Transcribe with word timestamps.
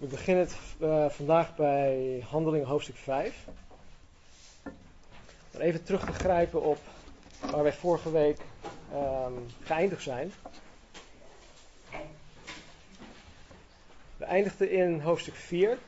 We 0.00 0.06
beginnen 0.06 0.44
het 0.44 0.56
uh, 0.78 1.08
vandaag 1.08 1.56
bij 1.56 2.24
Handelingen 2.28 2.66
hoofdstuk 2.66 2.96
5. 2.96 3.46
Maar 5.52 5.60
even 5.60 5.82
terug 5.82 6.04
te 6.04 6.12
grijpen 6.12 6.62
op 6.62 6.78
waar 7.40 7.62
wij 7.62 7.72
vorige 7.72 8.10
week 8.10 8.38
um, 8.94 9.46
geëindigd 9.62 10.02
zijn. 10.02 10.32
We 14.16 14.24
eindigden 14.24 14.70
in 14.70 15.00
hoofdstuk 15.00 15.34
4 15.34 15.78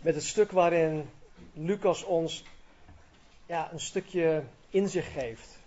met 0.00 0.14
het 0.14 0.24
stuk 0.24 0.50
waarin 0.50 1.10
Lucas 1.52 2.04
ons 2.04 2.44
ja, 3.46 3.72
een 3.72 3.80
stukje 3.80 4.42
inzicht 4.70 5.12
geeft 5.12 5.58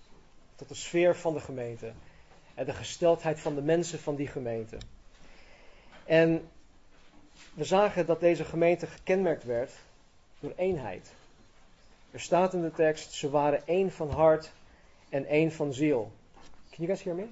tot 0.56 0.68
de 0.68 0.76
sfeer 0.76 1.16
van 1.16 1.34
de 1.34 1.40
gemeente 1.40 1.92
en 2.54 2.66
de 2.66 2.74
gesteldheid 2.74 3.40
van 3.40 3.56
de 3.56 3.62
mensen 3.62 4.00
van 4.00 4.16
die 4.16 4.28
gemeente. 4.28 4.78
En 6.06 6.50
we 7.56 7.64
zagen 7.64 8.06
dat 8.06 8.20
deze 8.20 8.46
gemeente 8.46 8.88
gekenmerkt 8.88 9.44
werd 9.44 9.72
door 10.40 10.54
eenheid. 10.56 11.14
Er 12.12 12.20
staat 12.20 12.54
in 12.54 12.62
de 12.62 12.72
tekst, 12.72 13.14
ze 13.14 13.30
waren 13.30 13.68
één 13.68 13.92
van 13.92 14.10
hart 14.10 14.52
en 15.10 15.26
één 15.26 15.52
van 15.52 15.74
ziel. 15.74 16.12
Can 16.70 16.86
you 16.86 16.88
guys 16.88 17.04
hear 17.04 17.16
me? 17.16 17.28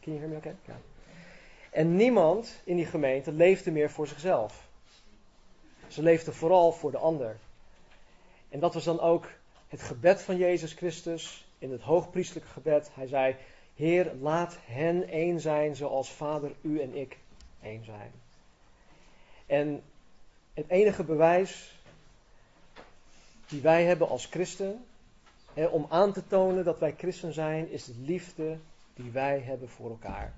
Can 0.00 0.12
you 0.12 0.18
hear 0.18 0.28
me 0.28 0.36
okay? 0.36 0.54
En 1.70 1.96
niemand 1.96 2.60
in 2.64 2.76
die 2.76 2.86
gemeente 2.86 3.32
leefde 3.32 3.70
meer 3.70 3.90
voor 3.90 4.06
zichzelf. 4.06 4.68
Ze 5.88 6.02
leefden 6.02 6.34
vooral 6.34 6.72
voor 6.72 6.90
de 6.90 6.98
ander. 6.98 7.36
En 8.48 8.60
dat 8.60 8.74
was 8.74 8.84
dan 8.84 9.00
ook 9.00 9.28
het 9.68 9.82
gebed 9.82 10.22
van 10.22 10.36
Jezus 10.36 10.72
Christus 10.72 11.46
in 11.58 11.70
het 11.70 11.82
hoogpriestelijke 11.82 12.48
gebed. 12.48 12.90
Hij 12.94 13.06
zei: 13.06 13.36
Heer, 13.74 14.12
laat 14.20 14.58
hen 14.64 15.08
één 15.08 15.40
zijn 15.40 15.76
zoals 15.76 16.10
Vader, 16.10 16.52
u 16.60 16.80
en 16.80 16.94
ik 16.94 17.18
één 17.62 17.84
zijn. 17.84 18.21
En 19.52 19.82
het 20.54 20.68
enige 20.68 21.04
bewijs 21.04 21.80
die 23.48 23.60
wij 23.60 23.84
hebben 23.84 24.08
als 24.08 24.26
christen, 24.26 24.84
hè, 25.54 25.66
om 25.66 25.86
aan 25.88 26.12
te 26.12 26.26
tonen 26.26 26.64
dat 26.64 26.78
wij 26.78 26.94
christen 26.98 27.32
zijn, 27.32 27.70
is 27.70 27.84
de 27.84 27.94
liefde 27.98 28.58
die 28.94 29.10
wij 29.10 29.40
hebben 29.40 29.68
voor 29.68 29.90
elkaar. 29.90 30.34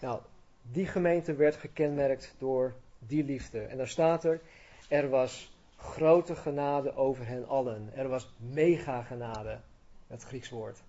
Nou, 0.00 0.20
die 0.62 0.86
gemeente 0.86 1.34
werd 1.34 1.56
gekenmerkt 1.56 2.34
door 2.38 2.74
die 2.98 3.24
liefde. 3.24 3.60
En 3.60 3.76
daar 3.76 3.88
staat 3.88 4.24
er, 4.24 4.40
er 4.88 5.08
was 5.08 5.52
grote 5.76 6.36
genade 6.36 6.96
over 6.96 7.26
hen 7.26 7.48
allen. 7.48 7.90
Er 7.94 8.08
was 8.08 8.32
mega 8.36 9.02
genade, 9.02 9.60
het 10.06 10.22
Grieks 10.22 10.50
woord. 10.50 10.82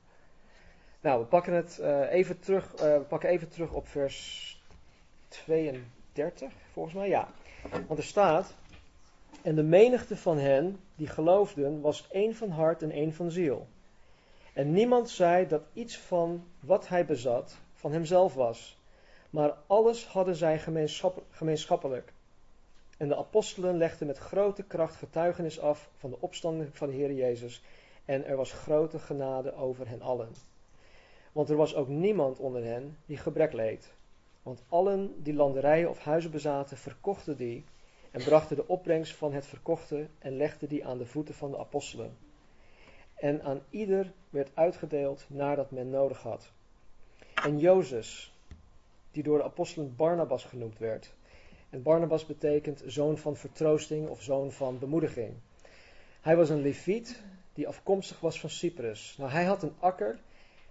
Nou, 1.02 1.20
we 1.20 1.26
pakken 1.26 1.54
het 1.54 1.78
uh, 1.82 2.12
even 2.12 2.40
terug, 2.40 2.74
uh, 2.74 2.80
we 2.80 3.06
pakken 3.08 3.30
even 3.30 3.50
terug 3.50 3.72
op 3.72 3.88
vers 3.88 4.48
32, 6.20 6.52
volgens 6.72 6.96
mij, 6.96 7.08
ja. 7.08 7.30
Want 7.88 8.00
er 8.00 8.06
staat, 8.06 8.56
en 9.42 9.56
de 9.56 9.64
menigte 9.64 10.18
van 10.18 10.38
hen 10.38 10.80
die 10.96 11.08
geloofden 11.08 11.82
was 11.82 12.08
één 12.12 12.36
van 12.36 12.50
hart 12.50 12.82
en 12.82 12.92
één 12.92 13.14
van 13.14 13.32
ziel. 13.32 13.68
En 14.54 14.72
niemand 14.72 15.10
zei 15.10 15.48
dat 15.48 15.62
iets 15.74 15.98
van 15.98 16.48
wat 16.60 16.88
hij 16.88 17.06
bezat 17.06 17.58
van 17.74 17.92
hemzelf 17.92 18.34
was, 18.34 18.78
maar 19.30 19.54
alles 19.68 20.08
hadden 20.08 20.36
zij 20.36 20.62
gemeenschappelijk. 21.30 22.14
En 22.98 23.08
de 23.08 23.18
apostelen 23.18 23.78
legden 23.78 24.08
met 24.08 24.18
grote 24.18 24.64
kracht 24.64 24.96
getuigenis 24.96 25.60
af 25.60 25.90
van 25.98 26.10
de 26.10 26.18
opstanding 26.20 26.78
van 26.78 26.90
de 26.90 26.96
Heer 26.96 27.14
Jezus, 27.14 27.64
en 28.06 28.26
er 28.26 28.36
was 28.36 28.52
grote 28.52 29.00
genade 29.00 29.54
over 29.56 29.88
hen 29.88 30.02
allen. 30.02 30.30
Want 31.32 31.50
er 31.50 31.56
was 31.56 31.76
ook 31.76 31.88
niemand 31.88 32.40
onder 32.40 32.64
hen 32.64 32.98
die 33.06 33.18
gebrek 33.18 33.54
leed. 33.54 33.94
Want 34.44 34.64
allen 34.70 35.24
die 35.24 35.34
landerijen 35.34 35.90
of 35.90 36.00
huizen 36.00 36.32
bezaten, 36.32 36.78
verkochten 36.78 37.38
die 37.38 37.66
en 38.12 38.24
brachten 38.24 38.56
de 38.56 38.68
opbrengst 38.68 39.16
van 39.16 39.34
het 39.34 39.46
verkochte 39.46 40.08
en 40.20 40.38
legden 40.38 40.70
die 40.70 40.86
aan 40.86 40.98
de 40.98 41.06
voeten 41.06 41.34
van 41.34 41.52
de 41.52 41.58
apostelen. 41.58 42.18
En 43.16 43.44
aan 43.44 43.62
ieder 43.70 44.12
werd 44.30 44.50
uitgedeeld 44.54 45.26
nadat 45.28 45.72
men 45.72 45.90
nodig 45.90 46.22
had. 46.22 46.52
En 47.34 47.60
Jozef, 47.60 48.32
die 49.12 49.24
door 49.24 49.38
de 49.38 49.44
apostelen 49.44 49.96
Barnabas 49.96 50.44
genoemd 50.44 50.78
werd. 50.78 51.14
En 51.70 51.82
Barnabas 51.82 52.26
betekent 52.26 52.84
zoon 52.86 53.18
van 53.18 53.36
vertroosting 53.36 54.08
of 54.08 54.22
zoon 54.22 54.52
van 54.52 54.80
bemoediging. 54.80 55.34
Hij 56.22 56.36
was 56.36 56.50
een 56.50 56.62
leviet 56.62 57.22
die 57.54 57.68
afkomstig 57.68 58.20
was 58.20 58.40
van 58.40 58.50
Cyprus. 58.50 59.16
Nou, 59.18 59.32
hij 59.32 59.46
had 59.46 59.64
een 59.64 59.76
akker 59.80 60.20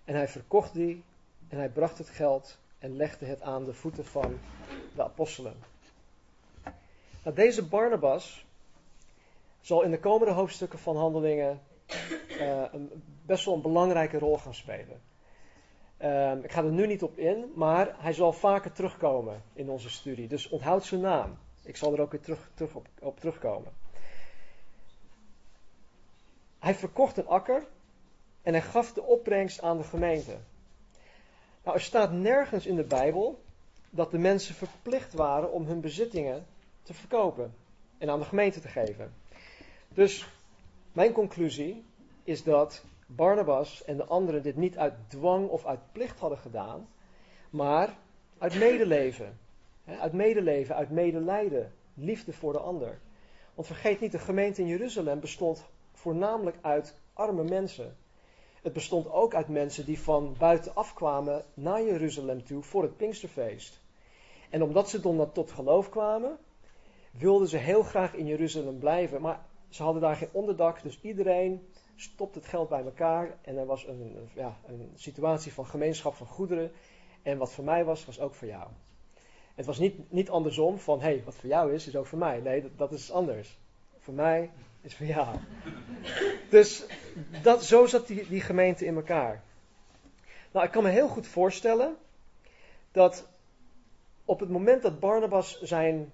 en 0.04 0.14
hij 0.14 0.28
verkocht 0.28 0.74
die 0.74 1.02
en 1.48 1.58
hij 1.58 1.68
bracht 1.68 1.98
het 1.98 2.08
geld 2.08 2.58
en 2.78 2.96
legde 2.96 3.26
het 3.26 3.42
aan 3.42 3.64
de 3.64 3.74
voeten 3.74 4.04
van 4.04 4.38
de 4.94 5.02
apostelen. 5.02 5.54
Nou, 7.22 7.36
deze 7.36 7.64
Barnabas 7.64 8.46
zal 9.60 9.82
in 9.82 9.90
de 9.90 10.00
komende 10.00 10.32
hoofdstukken 10.32 10.78
van 10.78 10.96
Handelingen 10.96 11.60
uh, 12.28 12.62
een, 12.72 13.02
best 13.26 13.44
wel 13.44 13.54
een 13.54 13.62
belangrijke 13.62 14.18
rol 14.18 14.38
gaan 14.38 14.54
spelen. 14.54 15.00
Uh, 16.02 16.44
ik 16.44 16.52
ga 16.52 16.62
er 16.62 16.70
nu 16.70 16.86
niet 16.86 17.02
op 17.02 17.18
in, 17.18 17.52
maar 17.54 17.94
hij 17.98 18.12
zal 18.12 18.32
vaker 18.32 18.72
terugkomen 18.72 19.42
in 19.52 19.70
onze 19.70 19.90
studie. 19.90 20.28
Dus 20.28 20.48
onthoud 20.48 20.84
zijn 20.84 21.00
naam. 21.00 21.38
Ik 21.62 21.76
zal 21.76 21.92
er 21.92 22.00
ook 22.00 22.10
weer 22.10 22.20
terug, 22.20 22.50
terug 22.54 22.74
op, 22.74 22.86
op 23.00 23.20
terugkomen. 23.20 23.72
Hij 26.58 26.74
verkocht 26.74 27.16
een 27.16 27.26
akker 27.26 27.66
en 28.42 28.52
hij 28.52 28.62
gaf 28.62 28.92
de 28.92 29.02
opbrengst 29.02 29.62
aan 29.62 29.76
de 29.76 29.84
gemeente. 29.84 30.36
Nou, 31.68 31.80
er 31.80 31.86
staat 31.86 32.12
nergens 32.12 32.66
in 32.66 32.76
de 32.76 32.84
Bijbel 32.84 33.42
dat 33.90 34.10
de 34.10 34.18
mensen 34.18 34.54
verplicht 34.54 35.12
waren 35.12 35.52
om 35.52 35.66
hun 35.66 35.80
bezittingen 35.80 36.46
te 36.82 36.94
verkopen 36.94 37.54
en 37.98 38.10
aan 38.10 38.18
de 38.18 38.24
gemeente 38.24 38.60
te 38.60 38.68
geven. 38.68 39.12
Dus 39.88 40.28
mijn 40.92 41.12
conclusie 41.12 41.84
is 42.24 42.42
dat 42.42 42.84
Barnabas 43.06 43.84
en 43.84 43.96
de 43.96 44.04
anderen 44.04 44.42
dit 44.42 44.56
niet 44.56 44.78
uit 44.78 44.94
dwang 45.08 45.48
of 45.48 45.66
uit 45.66 45.78
plicht 45.92 46.18
hadden 46.18 46.38
gedaan, 46.38 46.88
maar 47.50 47.96
uit 48.38 48.58
medeleven. 48.58 49.38
Uit 49.84 50.12
medeleven, 50.12 50.74
uit 50.74 50.90
medelijden, 50.90 51.72
liefde 51.94 52.32
voor 52.32 52.52
de 52.52 52.60
ander. 52.60 52.98
Want 53.54 53.66
vergeet 53.66 54.00
niet, 54.00 54.12
de 54.12 54.18
gemeente 54.18 54.60
in 54.60 54.68
Jeruzalem 54.68 55.20
bestond 55.20 55.64
voornamelijk 55.92 56.56
uit 56.60 56.94
arme 57.12 57.44
mensen. 57.44 57.96
Het 58.62 58.72
bestond 58.72 59.10
ook 59.10 59.34
uit 59.34 59.48
mensen 59.48 59.84
die 59.84 60.00
van 60.00 60.34
buitenaf 60.38 60.94
kwamen 60.94 61.44
naar 61.54 61.82
Jeruzalem 61.82 62.44
toe 62.44 62.62
voor 62.62 62.82
het 62.82 62.96
Pinksterfeest. 62.96 63.80
En 64.50 64.62
omdat 64.62 64.88
ze 64.88 65.00
dan 65.00 65.32
tot 65.32 65.50
geloof 65.50 65.88
kwamen, 65.88 66.38
wilden 67.10 67.48
ze 67.48 67.56
heel 67.56 67.82
graag 67.82 68.14
in 68.14 68.26
Jeruzalem 68.26 68.78
blijven. 68.78 69.20
Maar 69.20 69.46
ze 69.68 69.82
hadden 69.82 70.02
daar 70.02 70.16
geen 70.16 70.28
onderdak, 70.32 70.82
dus 70.82 71.00
iedereen 71.02 71.68
stopte 71.96 72.38
het 72.38 72.48
geld 72.48 72.68
bij 72.68 72.84
elkaar. 72.84 73.38
En 73.42 73.56
er 73.56 73.66
was 73.66 73.86
een, 73.86 74.28
ja, 74.34 74.56
een 74.66 74.90
situatie 74.94 75.52
van 75.52 75.66
gemeenschap 75.66 76.14
van 76.14 76.26
goederen. 76.26 76.72
En 77.22 77.38
wat 77.38 77.52
voor 77.52 77.64
mij 77.64 77.84
was, 77.84 78.04
was 78.04 78.20
ook 78.20 78.34
voor 78.34 78.48
jou. 78.48 78.68
Het 79.54 79.66
was 79.66 79.78
niet, 79.78 80.12
niet 80.12 80.30
andersom 80.30 80.78
van, 80.78 81.00
hé, 81.00 81.06
hey, 81.06 81.22
wat 81.24 81.34
voor 81.34 81.48
jou 81.48 81.74
is, 81.74 81.86
is 81.86 81.96
ook 81.96 82.06
voor 82.06 82.18
mij. 82.18 82.40
Nee, 82.40 82.62
dat, 82.62 82.70
dat 82.76 82.92
is 82.92 83.12
anders. 83.12 83.58
Voor 83.98 84.14
mij 84.14 84.50
Dus 86.48 86.84
dat, 87.42 87.64
zo 87.64 87.86
zat 87.86 88.06
die, 88.06 88.28
die 88.28 88.40
gemeente 88.40 88.84
in 88.84 88.96
elkaar. 88.96 89.42
Nou, 90.52 90.66
ik 90.66 90.72
kan 90.72 90.82
me 90.82 90.88
heel 90.88 91.08
goed 91.08 91.26
voorstellen 91.26 91.96
dat 92.92 93.26
op 94.24 94.40
het 94.40 94.48
moment 94.48 94.82
dat 94.82 95.00
Barnabas 95.00 95.60
zijn, 95.60 96.12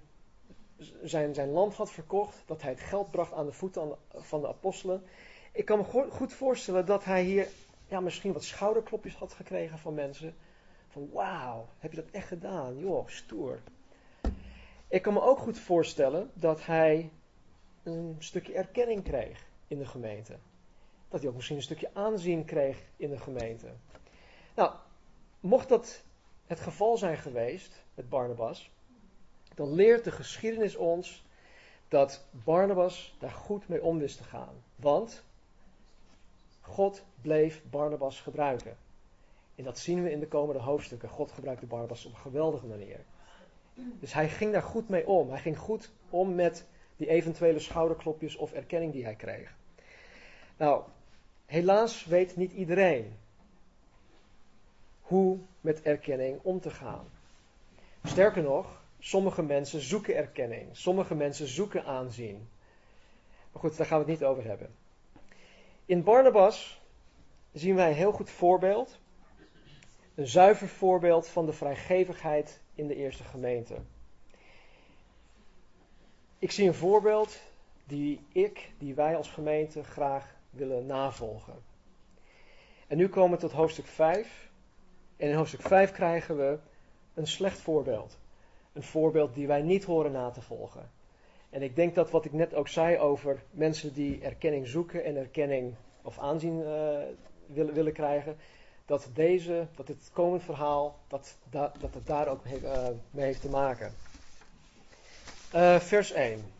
zijn, 1.03 1.33
zijn 1.33 1.49
land 1.49 1.73
had 1.73 1.91
verkocht, 1.91 2.43
dat 2.45 2.61
hij 2.61 2.71
het 2.71 2.79
geld 2.79 3.11
bracht 3.11 3.33
aan 3.33 3.45
de 3.45 3.51
voeten 3.51 3.95
van 4.13 4.41
de 4.41 4.47
apostelen. 4.47 5.03
Ik 5.51 5.65
kan 5.65 5.77
me 5.77 6.07
goed 6.09 6.33
voorstellen 6.33 6.85
dat 6.85 7.03
hij 7.03 7.23
hier 7.23 7.47
ja, 7.87 7.99
misschien 7.99 8.33
wat 8.33 8.43
schouderklopjes 8.43 9.15
had 9.15 9.33
gekregen 9.33 9.77
van 9.77 9.93
mensen. 9.93 10.35
Van 10.89 11.09
wauw, 11.13 11.67
heb 11.79 11.91
je 11.91 12.01
dat 12.01 12.11
echt 12.11 12.27
gedaan? 12.27 12.77
Joh, 12.77 13.07
stoer. 13.07 13.59
Ik 14.87 15.01
kan 15.01 15.13
me 15.13 15.21
ook 15.21 15.39
goed 15.39 15.59
voorstellen 15.59 16.31
dat 16.33 16.65
hij 16.65 17.09
een 17.85 18.15
stukje 18.19 18.53
erkenning 18.53 19.03
kreeg 19.03 19.45
in 19.67 19.77
de 19.77 19.85
gemeente. 19.85 20.35
Dat 21.09 21.19
hij 21.19 21.29
ook 21.29 21.35
misschien 21.35 21.57
een 21.57 21.63
stukje 21.63 21.89
aanzien 21.93 22.45
kreeg 22.45 22.83
in 22.97 23.09
de 23.09 23.19
gemeente. 23.19 23.67
Nou, 24.55 24.73
mocht 25.39 25.69
dat 25.69 26.03
het 26.45 26.59
geval 26.59 26.97
zijn 26.97 27.17
geweest 27.17 27.83
met 27.93 28.09
Barnabas, 28.09 28.71
dan 29.55 29.73
leert 29.73 30.03
de 30.03 30.11
geschiedenis 30.11 30.75
ons 30.75 31.25
dat 31.87 32.25
Barnabas 32.31 33.15
daar 33.19 33.31
goed 33.31 33.67
mee 33.67 33.83
om 33.83 33.97
wist 33.97 34.17
te 34.17 34.23
gaan. 34.23 34.63
Want 34.75 35.23
God 36.61 37.03
bleef 37.21 37.61
Barnabas 37.69 38.21
gebruiken. 38.21 38.77
En 39.55 39.63
dat 39.63 39.79
zien 39.79 40.03
we 40.03 40.11
in 40.11 40.19
de 40.19 40.27
komende 40.27 40.61
hoofdstukken. 40.61 41.09
God 41.09 41.31
gebruikte 41.31 41.65
Barnabas 41.65 42.05
op 42.05 42.11
een 42.11 42.19
geweldige 42.19 42.65
manier. 42.65 42.99
Dus 43.99 44.13
hij 44.13 44.29
ging 44.29 44.51
daar 44.51 44.63
goed 44.63 44.89
mee 44.89 45.07
om. 45.07 45.29
Hij 45.29 45.39
ging 45.39 45.57
goed 45.57 45.91
om 46.09 46.35
met 46.35 46.65
die 46.97 47.07
eventuele 47.07 47.59
schouderklopjes 47.59 48.35
of 48.35 48.53
erkenning 48.53 48.93
die 48.93 49.03
hij 49.03 49.15
kreeg. 49.15 49.55
Nou, 50.57 50.83
helaas 51.45 52.05
weet 52.05 52.35
niet 52.35 52.51
iedereen 52.51 53.15
hoe 55.01 55.39
met 55.61 55.81
erkenning 55.81 56.39
om 56.41 56.59
te 56.59 56.69
gaan. 56.69 57.07
Sterker 58.03 58.43
nog, 58.43 58.83
Sommige 59.05 59.43
mensen 59.43 59.81
zoeken 59.81 60.15
erkenning. 60.15 60.67
Sommige 60.71 61.15
mensen 61.15 61.47
zoeken 61.47 61.85
aanzien. 61.85 62.49
Maar 63.51 63.61
goed, 63.61 63.77
daar 63.77 63.85
gaan 63.85 64.03
we 64.03 64.11
het 64.11 64.19
niet 64.19 64.29
over 64.29 64.43
hebben. 64.43 64.75
In 65.85 66.03
Barnabas 66.03 66.81
zien 67.51 67.75
wij 67.75 67.89
een 67.89 67.95
heel 67.95 68.11
goed 68.11 68.29
voorbeeld. 68.29 68.99
Een 70.15 70.27
zuiver 70.27 70.67
voorbeeld 70.67 71.27
van 71.27 71.45
de 71.45 71.53
vrijgevigheid 71.53 72.61
in 72.75 72.87
de 72.87 72.95
eerste 72.95 73.23
gemeente. 73.23 73.75
Ik 76.45 76.51
zie 76.51 76.67
een 76.67 76.73
voorbeeld 76.73 77.39
die 77.85 78.19
ik, 78.31 78.71
die 78.77 78.93
wij 78.93 79.15
als 79.15 79.29
gemeente 79.29 79.83
graag 79.83 80.35
willen 80.49 80.85
navolgen. 80.85 81.53
En 82.87 82.97
nu 82.97 83.09
komen 83.09 83.31
we 83.31 83.37
tot 83.37 83.51
hoofdstuk 83.51 83.85
5. 83.85 84.49
En 85.17 85.29
in 85.29 85.35
hoofdstuk 85.35 85.61
5 85.61 85.91
krijgen 85.91 86.37
we 86.37 86.57
een 87.13 87.27
slecht 87.27 87.59
voorbeeld. 87.59 88.17
Een 88.73 88.83
voorbeeld 88.83 89.33
die 89.33 89.47
wij 89.47 89.61
niet 89.61 89.83
horen 89.83 90.11
na 90.11 90.29
te 90.29 90.41
volgen. 90.41 90.91
En 91.49 91.61
ik 91.61 91.75
denk 91.75 91.95
dat 91.95 92.11
wat 92.11 92.25
ik 92.25 92.33
net 92.33 92.53
ook 92.53 92.67
zei 92.67 92.97
over 92.97 93.43
mensen 93.51 93.93
die 93.93 94.21
erkenning 94.21 94.67
zoeken 94.67 95.03
en 95.03 95.15
erkenning 95.15 95.73
of 96.01 96.19
aanzien 96.19 96.59
uh, 96.59 96.97
willen, 97.45 97.73
willen 97.73 97.93
krijgen, 97.93 98.37
dat 98.85 99.09
deze, 99.13 99.67
dat 99.75 99.87
dit 99.87 100.09
komend 100.13 100.43
verhaal, 100.43 100.99
dat, 101.07 101.37
dat, 101.49 101.75
dat 101.79 101.93
het 101.93 102.07
daar 102.07 102.27
ook 102.27 102.43
mee, 102.43 102.59
mee 103.11 103.25
heeft 103.25 103.41
te 103.41 103.49
maken. 103.49 104.04
Uh, 105.55 105.79
vers 105.79 106.11
1. 106.11 106.51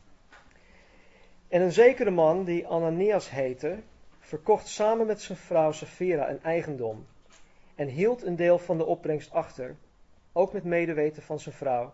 En 1.47 1.61
een 1.61 1.71
zekere 1.71 2.09
man 2.09 2.43
die 2.43 2.67
Ananias 2.67 3.29
heette, 3.29 3.77
verkocht 4.19 4.67
samen 4.67 5.07
met 5.07 5.21
zijn 5.21 5.37
vrouw 5.37 5.71
Safira 5.71 6.29
een 6.29 6.43
eigendom 6.43 7.05
en 7.75 7.87
hield 7.87 8.23
een 8.23 8.35
deel 8.35 8.59
van 8.59 8.77
de 8.77 8.85
opbrengst 8.85 9.31
achter, 9.31 9.75
ook 10.33 10.53
met 10.53 10.63
medeweten 10.63 11.23
van 11.23 11.39
zijn 11.39 11.55
vrouw. 11.55 11.93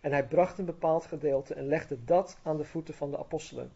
En 0.00 0.12
hij 0.12 0.26
bracht 0.26 0.58
een 0.58 0.64
bepaald 0.64 1.06
gedeelte 1.06 1.54
en 1.54 1.66
legde 1.66 2.04
dat 2.04 2.38
aan 2.42 2.56
de 2.56 2.64
voeten 2.64 2.94
van 2.94 3.10
de 3.10 3.18
apostelen. 3.18 3.72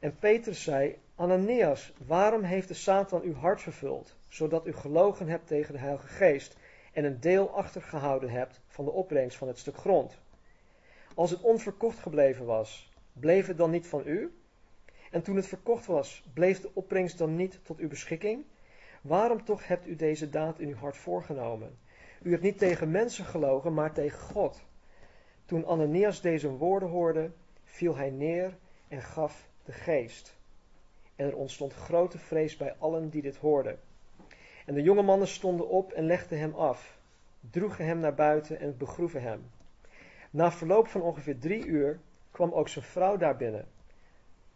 En 0.00 0.16
Petrus 0.18 0.62
zei: 0.62 0.98
Ananias, 1.14 1.92
waarom 2.06 2.42
heeft 2.42 2.68
de 2.68 2.74
Satan 2.74 3.22
uw 3.22 3.34
hart 3.34 3.60
vervuld, 3.60 4.16
zodat 4.28 4.66
u 4.66 4.72
gelogen 4.72 5.28
hebt 5.28 5.46
tegen 5.46 5.72
de 5.72 5.80
Heilige 5.80 6.08
Geest 6.08 6.56
en 6.92 7.04
een 7.04 7.20
deel 7.20 7.50
achtergehouden 7.50 8.30
hebt 8.30 8.60
van 8.66 8.84
de 8.84 8.90
opbrengst 8.90 9.38
van 9.38 9.48
het 9.48 9.58
stuk 9.58 9.76
grond? 9.76 10.21
Als 11.14 11.30
het 11.30 11.40
onverkocht 11.40 11.98
gebleven 11.98 12.44
was, 12.44 12.92
bleef 13.12 13.46
het 13.46 13.56
dan 13.56 13.70
niet 13.70 13.86
van 13.86 14.02
u? 14.06 14.34
En 15.10 15.22
toen 15.22 15.36
het 15.36 15.46
verkocht 15.46 15.86
was, 15.86 16.22
bleef 16.34 16.60
de 16.60 16.70
opbrengst 16.72 17.18
dan 17.18 17.36
niet 17.36 17.60
tot 17.62 17.78
uw 17.78 17.88
beschikking? 17.88 18.44
Waarom 19.02 19.44
toch 19.44 19.66
hebt 19.66 19.86
u 19.86 19.96
deze 19.96 20.30
daad 20.30 20.58
in 20.58 20.68
uw 20.68 20.76
hart 20.76 20.96
voorgenomen? 20.96 21.78
U 22.22 22.30
hebt 22.30 22.42
niet 22.42 22.58
tegen 22.58 22.90
mensen 22.90 23.24
gelogen, 23.24 23.74
maar 23.74 23.92
tegen 23.92 24.18
God. 24.18 24.62
Toen 25.44 25.66
Ananias 25.66 26.20
deze 26.20 26.48
woorden 26.48 26.88
hoorde, 26.88 27.30
viel 27.64 27.96
hij 27.96 28.10
neer 28.10 28.56
en 28.88 29.02
gaf 29.02 29.48
de 29.64 29.72
geest. 29.72 30.36
En 31.16 31.26
er 31.26 31.36
ontstond 31.36 31.72
grote 31.72 32.18
vrees 32.18 32.56
bij 32.56 32.74
allen 32.78 33.08
die 33.08 33.22
dit 33.22 33.36
hoorden. 33.36 33.78
En 34.66 34.74
de 34.74 34.82
jonge 34.82 35.02
mannen 35.02 35.28
stonden 35.28 35.68
op 35.68 35.92
en 35.92 36.06
legden 36.06 36.38
hem 36.38 36.54
af, 36.54 36.98
droegen 37.50 37.86
hem 37.86 37.98
naar 37.98 38.14
buiten 38.14 38.60
en 38.60 38.76
begroeven 38.76 39.22
hem. 39.22 39.50
Na 40.32 40.52
verloop 40.52 40.88
van 40.88 41.02
ongeveer 41.02 41.38
drie 41.38 41.66
uur 41.66 42.00
kwam 42.30 42.52
ook 42.52 42.68
zijn 42.68 42.84
vrouw 42.84 43.16
daar 43.16 43.36
binnen, 43.36 43.68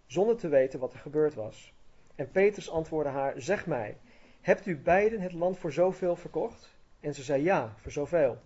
zonder 0.06 0.37
te 0.37 0.49
weten 0.49 0.81
wat 0.81 0.93
er 0.93 0.99
gebeurd 0.99 1.34
was. 1.34 1.73
En 2.14 2.31
Petrus 2.31 2.70
antwoordde 2.70 3.12
haar: 3.12 3.34
Zeg 3.37 3.67
mij, 3.67 3.96
hebt 4.40 4.67
u 4.67 4.76
beiden 4.76 5.20
het 5.20 5.32
land 5.32 5.58
voor 5.58 5.73
zoveel 5.73 6.17
verkocht? 6.17 6.75
En 7.00 7.14
ze 7.14 7.23
zei: 7.23 7.43
Ja, 7.43 7.75
voor 7.76 7.93
zoveel. 7.93 8.38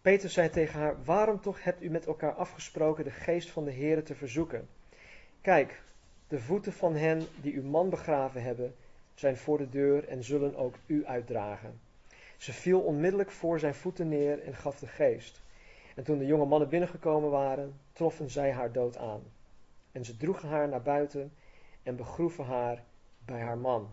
Petrus 0.00 0.32
zei 0.32 0.50
tegen 0.50 0.80
haar: 0.80 1.04
Waarom 1.04 1.40
toch 1.40 1.62
hebt 1.62 1.82
u 1.82 1.90
met 1.90 2.06
elkaar 2.06 2.34
afgesproken 2.34 3.04
de 3.04 3.10
geest 3.10 3.50
van 3.50 3.64
de 3.64 3.72
Heere 3.72 4.02
te 4.02 4.14
verzoeken? 4.14 4.68
Kijk, 5.40 5.82
de 6.28 6.38
voeten 6.38 6.72
van 6.72 6.94
hen 6.94 7.26
die 7.40 7.54
uw 7.54 7.64
man 7.70 7.90
begraven 7.90 8.42
hebben, 8.42 8.74
zijn 9.14 9.36
voor 9.36 9.58
de 9.58 9.68
deur 9.68 10.08
en 10.08 10.24
zullen 10.24 10.56
ook 10.56 10.74
u 10.86 11.06
uitdragen. 11.06 11.80
Ze 12.36 12.52
viel 12.52 12.80
onmiddellijk 12.80 13.30
voor 13.30 13.58
zijn 13.58 13.74
voeten 13.74 14.08
neer 14.08 14.42
en 14.42 14.54
gaf 14.54 14.78
de 14.78 14.86
geest. 14.86 15.44
En 15.96 16.04
toen 16.04 16.18
de 16.18 16.26
jonge 16.26 16.44
mannen 16.44 16.68
binnengekomen 16.68 17.30
waren, 17.30 17.80
troffen 17.92 18.30
zij 18.30 18.52
haar 18.52 18.72
dood 18.72 18.96
aan. 18.96 19.22
En 19.92 20.04
ze 20.04 20.16
droegen 20.16 20.48
haar 20.48 20.68
naar 20.68 20.82
buiten 20.82 21.32
en 21.82 21.96
begroeven 21.96 22.44
haar 22.44 22.82
bij 23.24 23.40
haar 23.40 23.58
man. 23.58 23.90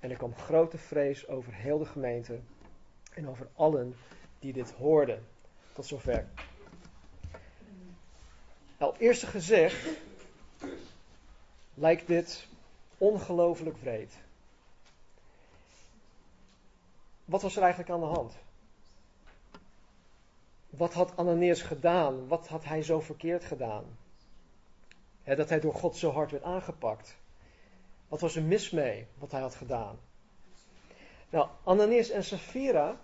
En 0.00 0.10
er 0.10 0.16
kwam 0.16 0.34
grote 0.34 0.78
vrees 0.78 1.28
over 1.28 1.54
heel 1.54 1.78
de 1.78 1.84
gemeente 1.84 2.38
en 3.14 3.28
over 3.28 3.48
allen 3.54 3.94
die 4.38 4.52
dit 4.52 4.70
hoorden. 4.70 5.26
Tot 5.72 5.86
zover. 5.86 6.26
Nou, 8.78 8.92
op 8.92 9.00
eerste 9.00 9.26
gezicht 9.26 9.86
lijkt 11.74 12.06
dit 12.06 12.46
ongelooflijk 12.98 13.76
vreed. 13.78 14.18
Wat 17.24 17.42
was 17.42 17.56
er 17.56 17.62
eigenlijk 17.62 17.92
aan 17.92 18.00
de 18.00 18.06
hand? 18.06 18.34
Wat 20.70 20.92
had 20.92 21.16
Ananias 21.16 21.62
gedaan? 21.62 22.28
Wat 22.28 22.48
had 22.48 22.64
hij 22.64 22.82
zo 22.82 23.00
verkeerd 23.00 23.44
gedaan? 23.44 23.98
dat 25.24 25.48
hij 25.48 25.60
door 25.60 25.74
God 25.74 25.96
zo 25.96 26.10
hard 26.10 26.30
werd 26.30 26.42
aangepakt. 26.42 27.16
Wat 28.08 28.20
was 28.20 28.36
er 28.36 28.42
mis 28.42 28.70
mee 28.70 29.06
wat 29.18 29.30
hij 29.30 29.40
had 29.40 29.54
gedaan? 29.54 29.98
Nou, 31.30 31.48
Ananias 31.64 32.10
en 32.10 32.24
Safira 32.24 33.00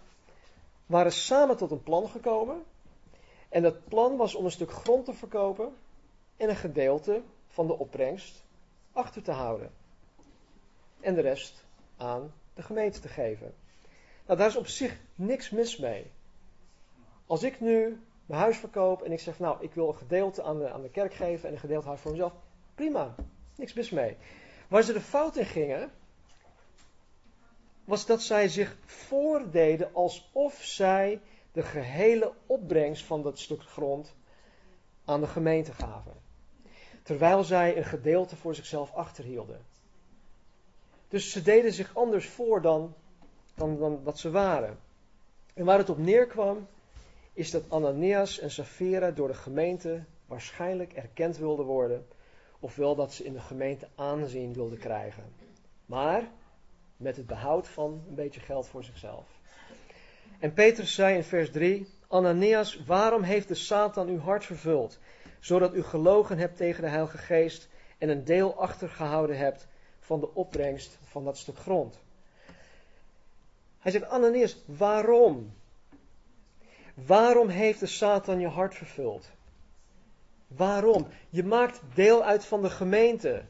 waren 0.87 1.13
samen 1.13 1.57
tot 1.57 1.71
een 1.71 1.83
plan 1.83 2.09
gekomen. 2.09 2.65
En 3.49 3.63
dat 3.63 3.89
plan 3.89 4.17
was 4.17 4.35
om 4.35 4.45
een 4.45 4.51
stuk 4.51 4.73
grond 4.73 5.05
te 5.05 5.15
verkopen 5.15 5.77
en 6.37 6.49
een 6.49 6.57
gedeelte 6.57 7.23
van 7.49 7.67
de 7.67 7.79
opbrengst 7.79 8.45
achter 8.93 9.23
te 9.23 9.33
houden. 9.33 9.73
En 11.01 11.15
de 11.15 11.21
rest 11.21 11.65
aan 11.97 12.33
de 12.55 12.63
gemeente 12.63 13.01
te 13.01 13.09
geven. 13.09 13.55
Nou, 14.27 14.39
daar 14.39 14.49
is 14.49 14.57
op 14.57 14.67
zich 14.67 14.99
niks 15.15 15.51
mis 15.51 15.77
mee. 15.77 16.11
Als 17.27 17.43
ik 17.43 17.61
nu 17.61 18.01
mijn 18.27 18.41
huis 18.41 18.57
verkoop 18.57 19.03
en 19.03 19.13
ik 19.13 19.21
zeg, 19.21 19.39
nou, 19.39 19.57
ik 19.61 19.75
wil 19.75 19.89
een 19.89 19.95
gedeelte 19.95 20.43
aan 20.43 20.59
de, 20.59 20.71
aan 20.71 20.83
de 20.83 20.91
kerk 20.91 21.15
geven 21.15 21.49
en 21.49 21.55
een 21.55 21.61
gedeelte 21.61 21.87
hou 21.87 21.99
voor 21.99 22.11
mezelf, 22.11 22.33
prima, 22.75 23.15
niks 23.57 23.73
mis 23.73 23.91
mee. 23.91 24.17
Waar 24.69 24.83
ze 24.83 24.93
de 24.93 25.01
fout 25.01 25.37
in 25.37 25.45
gingen, 25.45 25.91
was 27.85 28.07
dat 28.07 28.23
zij 28.23 28.49
zich 28.49 28.77
voordeden 28.85 29.95
alsof 29.95 30.63
zij 30.63 31.21
de 31.53 31.63
gehele 31.63 32.33
opbrengst 32.47 33.05
van 33.05 33.23
dat 33.23 33.39
stuk 33.39 33.63
grond 33.63 34.15
aan 35.05 35.21
de 35.21 35.27
gemeente 35.27 35.73
gaven. 35.73 36.13
Terwijl 37.03 37.45
zij 37.45 37.77
een 37.77 37.85
gedeelte 37.85 38.37
voor 38.37 38.55
zichzelf 38.55 38.93
achterhielden. 38.93 39.65
Dus 41.09 41.31
ze 41.31 41.43
deden 41.43 41.73
zich 41.73 41.95
anders 41.95 42.29
voor 42.29 42.63
dan, 42.63 42.95
dan, 43.55 43.79
dan 43.79 44.03
wat 44.03 44.19
ze 44.19 44.31
waren. 44.31 44.79
En 45.55 45.65
waar 45.65 45.79
het 45.79 45.91
op 45.91 45.99
neerkwam, 45.99 46.67
is 47.37 47.51
dat 47.51 47.63
Ananias 47.69 48.39
en 48.39 48.51
Safira 48.51 49.11
door 49.11 49.29
de 49.29 49.35
gemeente 49.35 50.05
waarschijnlijk 50.27 50.93
erkend 50.93 51.37
wilden 51.37 51.65
worden, 51.65 52.07
ofwel 52.61 52.95
dat 52.95 53.13
ze 53.13 53.25
in 53.25 53.33
de 53.33 53.41
gemeente 53.41 53.89
aanzien 53.95 54.53
wilden 54.53 54.79
krijgen. 54.79 55.25
Maar 55.87 56.29
met 56.97 57.17
het 57.17 57.27
behoud 57.27 57.69
van 57.69 58.05
een 58.09 58.15
beetje 58.15 58.41
geld 58.41 58.67
voor 58.67 58.85
zichzelf. 58.85 59.25
En 60.39 60.53
Petrus 60.53 60.95
zei 60.95 61.17
in 61.17 61.25
vers 61.25 61.51
3: 61.51 61.87
Ananias, 62.09 62.85
waarom 62.85 63.23
heeft 63.23 63.49
de 63.49 63.55
Satan 63.55 64.09
uw 64.09 64.21
hart 64.21 64.45
vervuld, 64.45 64.99
zodat 65.41 65.75
u 65.75 65.83
gelogen 65.83 66.39
hebt 66.39 66.57
tegen 66.57 66.83
de 66.83 66.89
Heilige 66.89 67.19
Geest 67.19 67.69
en 67.99 68.09
een 68.09 68.25
deel 68.25 68.61
achtergehouden 68.61 69.39
hebt 69.39 69.67
van 70.01 70.21
de 70.21 70.35
opbrengst 70.35 70.99
van 71.03 71.25
dat 71.25 71.39
stuk 71.39 71.57
grond? 71.57 71.99
Hij 73.79 73.93
zegt: 73.93 74.09
Ananias, 74.09 74.57
waarom? 74.67 75.53
Waarom 77.05 77.49
heeft 77.49 77.81
de 77.81 77.87
Satan 77.87 78.41
je 78.41 78.49
hart 78.49 78.75
vervuld? 78.75 79.31
Waarom? 80.47 81.07
Je 81.31 81.45
maakt 81.45 81.81
deel 81.95 82.25
uit 82.25 82.45
van 82.45 82.63
de 82.63 82.71
gemeente. 82.71 83.45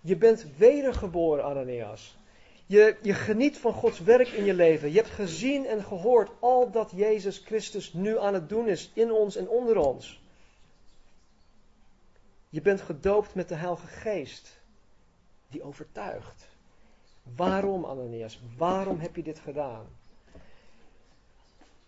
Je 0.00 0.16
bent 0.16 0.46
wedergeboren, 0.56 1.44
Ananias. 1.44 2.16
Je, 2.66 2.96
je 3.02 3.14
geniet 3.14 3.58
van 3.58 3.72
Gods 3.72 4.00
werk 4.00 4.28
in 4.28 4.44
je 4.44 4.54
leven. 4.54 4.88
Je 4.88 4.96
hebt 4.96 5.10
gezien 5.10 5.66
en 5.66 5.84
gehoord 5.84 6.30
al 6.40 6.70
dat 6.70 6.92
Jezus 6.94 7.38
Christus 7.38 7.92
nu 7.92 8.18
aan 8.18 8.34
het 8.34 8.48
doen 8.48 8.68
is 8.68 8.90
in 8.94 9.12
ons 9.12 9.36
en 9.36 9.48
onder 9.48 9.76
ons. 9.76 10.20
Je 12.48 12.60
bent 12.60 12.80
gedoopt 12.80 13.34
met 13.34 13.48
de 13.48 13.54
Heilige 13.54 13.86
Geest, 13.86 14.60
die 15.48 15.62
overtuigt. 15.62 16.48
Waarom, 17.36 17.84
Ananias? 17.84 18.40
Waarom 18.56 18.98
heb 18.98 19.16
je 19.16 19.22
dit 19.22 19.38
gedaan? 19.38 19.86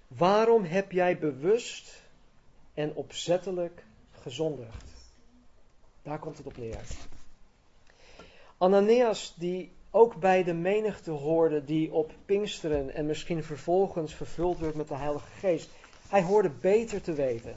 Waarom 0.09 0.65
heb 0.65 0.93
jij 0.93 1.19
bewust 1.19 2.03
en 2.75 2.95
opzettelijk 2.95 3.85
gezondigd? 4.21 4.85
Daar 6.03 6.19
komt 6.19 6.37
het 6.37 6.47
op 6.47 6.57
neer. 6.57 6.81
Ananias, 8.59 9.35
die 9.37 9.73
ook 9.91 10.17
bij 10.21 10.45
de 10.45 10.55
menigte 10.55 11.11
hoorde 11.11 11.65
die 11.65 11.93
op 11.93 12.13
Pinksteren 12.25 12.95
en 12.95 13.07
misschien 13.07 13.45
vervolgens 13.45 14.15
vervuld 14.15 14.59
werd 14.59 14.75
met 14.75 14.89
de 14.89 14.97
Heilige 14.97 15.31
Geest, 15.39 15.69
hij 16.09 16.23
hoorde 16.23 16.51
beter 16.51 17.03
te 17.03 17.13
weten. 17.13 17.55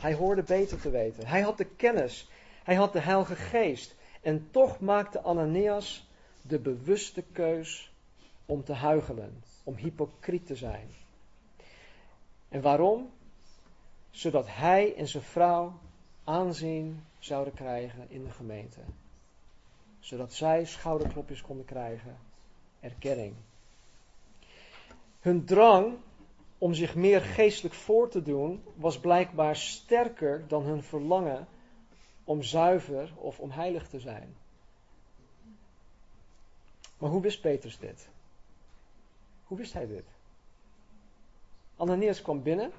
Hij 0.00 0.14
hoorde 0.14 0.42
beter 0.42 0.80
te 0.80 0.90
weten. 0.90 1.26
Hij 1.26 1.40
had 1.40 1.56
de 1.56 1.64
kennis. 1.64 2.28
Hij 2.64 2.74
had 2.74 2.92
de 2.92 3.00
Heilige 3.00 3.36
Geest. 3.36 3.94
En 4.20 4.48
toch 4.50 4.80
maakte 4.80 5.22
Ananias 5.22 6.08
de 6.42 6.58
bewuste 6.58 7.22
keus 7.32 7.92
om 8.46 8.64
te 8.64 8.72
huigelen, 8.72 9.42
om 9.64 9.74
hypocriet 9.74 10.46
te 10.46 10.56
zijn. 10.56 10.88
En 12.48 12.60
waarom? 12.60 13.10
Zodat 14.10 14.46
hij 14.48 14.94
en 14.96 15.08
zijn 15.08 15.22
vrouw 15.22 15.78
aanzien 16.24 17.04
zouden 17.18 17.54
krijgen 17.54 18.10
in 18.10 18.24
de 18.24 18.30
gemeente. 18.30 18.80
Zodat 20.00 20.32
zij 20.32 20.64
schouderklopjes 20.64 21.42
konden 21.42 21.64
krijgen, 21.64 22.16
erkenning. 22.80 23.34
Hun 25.20 25.44
drang 25.44 25.96
om 26.58 26.74
zich 26.74 26.94
meer 26.94 27.20
geestelijk 27.20 27.74
voor 27.74 28.08
te 28.08 28.22
doen 28.22 28.64
was 28.74 29.00
blijkbaar 29.00 29.56
sterker 29.56 30.48
dan 30.48 30.62
hun 30.62 30.82
verlangen 30.82 31.48
om 32.24 32.42
zuiver 32.42 33.12
of 33.16 33.38
om 33.38 33.50
heilig 33.50 33.88
te 33.88 34.00
zijn. 34.00 34.36
Maar 36.98 37.10
hoe 37.10 37.22
wist 37.22 37.40
Petrus 37.40 37.78
dit? 37.78 38.08
Hoe 39.44 39.58
wist 39.58 39.72
hij 39.72 39.86
dit? 39.86 40.15
Ananias 41.76 42.22
kwam 42.22 42.42
binnen, 42.42 42.72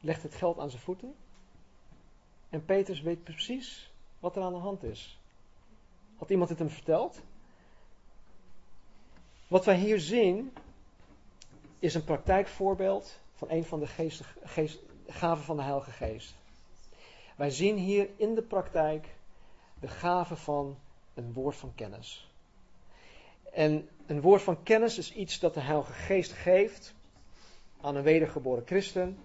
legde 0.00 0.28
het 0.28 0.36
geld 0.36 0.58
aan 0.58 0.70
zijn 0.70 0.82
voeten. 0.82 1.14
En 2.48 2.64
Petrus 2.64 3.00
weet 3.00 3.24
precies 3.24 3.90
wat 4.18 4.36
er 4.36 4.42
aan 4.42 4.52
de 4.52 4.58
hand 4.58 4.82
is. 4.82 5.18
Had 6.16 6.30
iemand 6.30 6.48
het 6.48 6.58
hem 6.58 6.70
verteld? 6.70 7.20
Wat 9.48 9.64
wij 9.64 9.76
hier 9.76 10.00
zien 10.00 10.52
is 11.78 11.94
een 11.94 12.04
praktijkvoorbeeld 12.04 13.18
van 13.34 13.50
een 13.50 13.64
van 13.64 13.80
de 13.80 13.86
gaven 15.06 15.44
van 15.44 15.56
de 15.56 15.62
Heilige 15.62 15.90
Geest. 15.90 16.34
Wij 17.36 17.50
zien 17.50 17.76
hier 17.76 18.08
in 18.16 18.34
de 18.34 18.42
praktijk 18.42 19.14
de 19.80 19.88
gave 19.88 20.36
van 20.36 20.76
een 21.14 21.32
woord 21.32 21.56
van 21.56 21.72
kennis. 21.74 22.28
En 23.52 23.88
een 24.06 24.20
woord 24.20 24.42
van 24.42 24.62
kennis 24.62 24.98
is 24.98 25.12
iets 25.12 25.38
dat 25.38 25.54
de 25.54 25.60
Heilige 25.60 25.92
Geest 25.92 26.32
geeft 26.32 26.94
aan 27.84 27.96
een 27.96 28.02
wedergeboren 28.02 28.66
christen. 28.66 29.18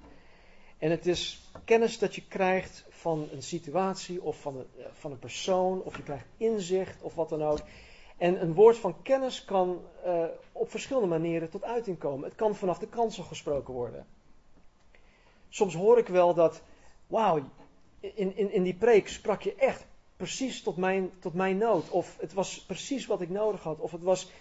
En 0.77 0.91
het 0.91 1.05
is 1.05 1.51
kennis 1.65 1.99
dat 1.99 2.15
je 2.15 2.27
krijgt 2.27 2.85
van 2.89 3.27
een 3.31 3.43
situatie 3.43 4.21
of 4.21 4.41
van 4.41 4.57
een, 4.57 4.67
eh, 4.77 4.85
van 4.93 5.11
een 5.11 5.19
persoon, 5.19 5.81
of 5.83 5.97
je 5.97 6.03
krijgt 6.03 6.25
inzicht 6.37 7.01
of 7.01 7.15
wat 7.15 7.29
dan 7.29 7.43
ook. 7.43 7.59
En 8.17 8.41
een 8.41 8.53
woord 8.53 8.77
van 8.77 9.01
kennis 9.01 9.45
kan 9.45 9.81
uh, 10.05 10.23
op 10.51 10.69
verschillende 10.69 11.07
manieren 11.07 11.49
tot 11.49 11.63
uiting 11.63 11.97
komen. 11.97 12.27
Het 12.27 12.37
kan 12.37 12.55
vanaf 12.55 12.77
de 12.79 12.87
kansel 12.87 13.23
gesproken 13.23 13.73
worden. 13.73 14.05
Soms 15.49 15.73
hoor 15.73 15.97
ik 15.97 16.07
wel 16.07 16.33
dat, 16.33 16.61
wauw, 17.07 17.43
in, 17.99 18.35
in, 18.35 18.51
in 18.51 18.63
die 18.63 18.75
preek 18.75 19.07
sprak 19.07 19.41
je 19.41 19.55
echt 19.55 19.85
precies 20.17 20.63
tot 20.63 20.77
mijn, 20.77 21.11
tot 21.19 21.33
mijn 21.33 21.57
nood. 21.57 21.89
Of 21.89 22.17
het 22.19 22.33
was 22.33 22.65
precies 22.65 23.05
wat 23.05 23.21
ik 23.21 23.29
nodig 23.29 23.63
had. 23.63 23.79
Of 23.79 23.91
het 23.91 24.01
was, 24.01 24.31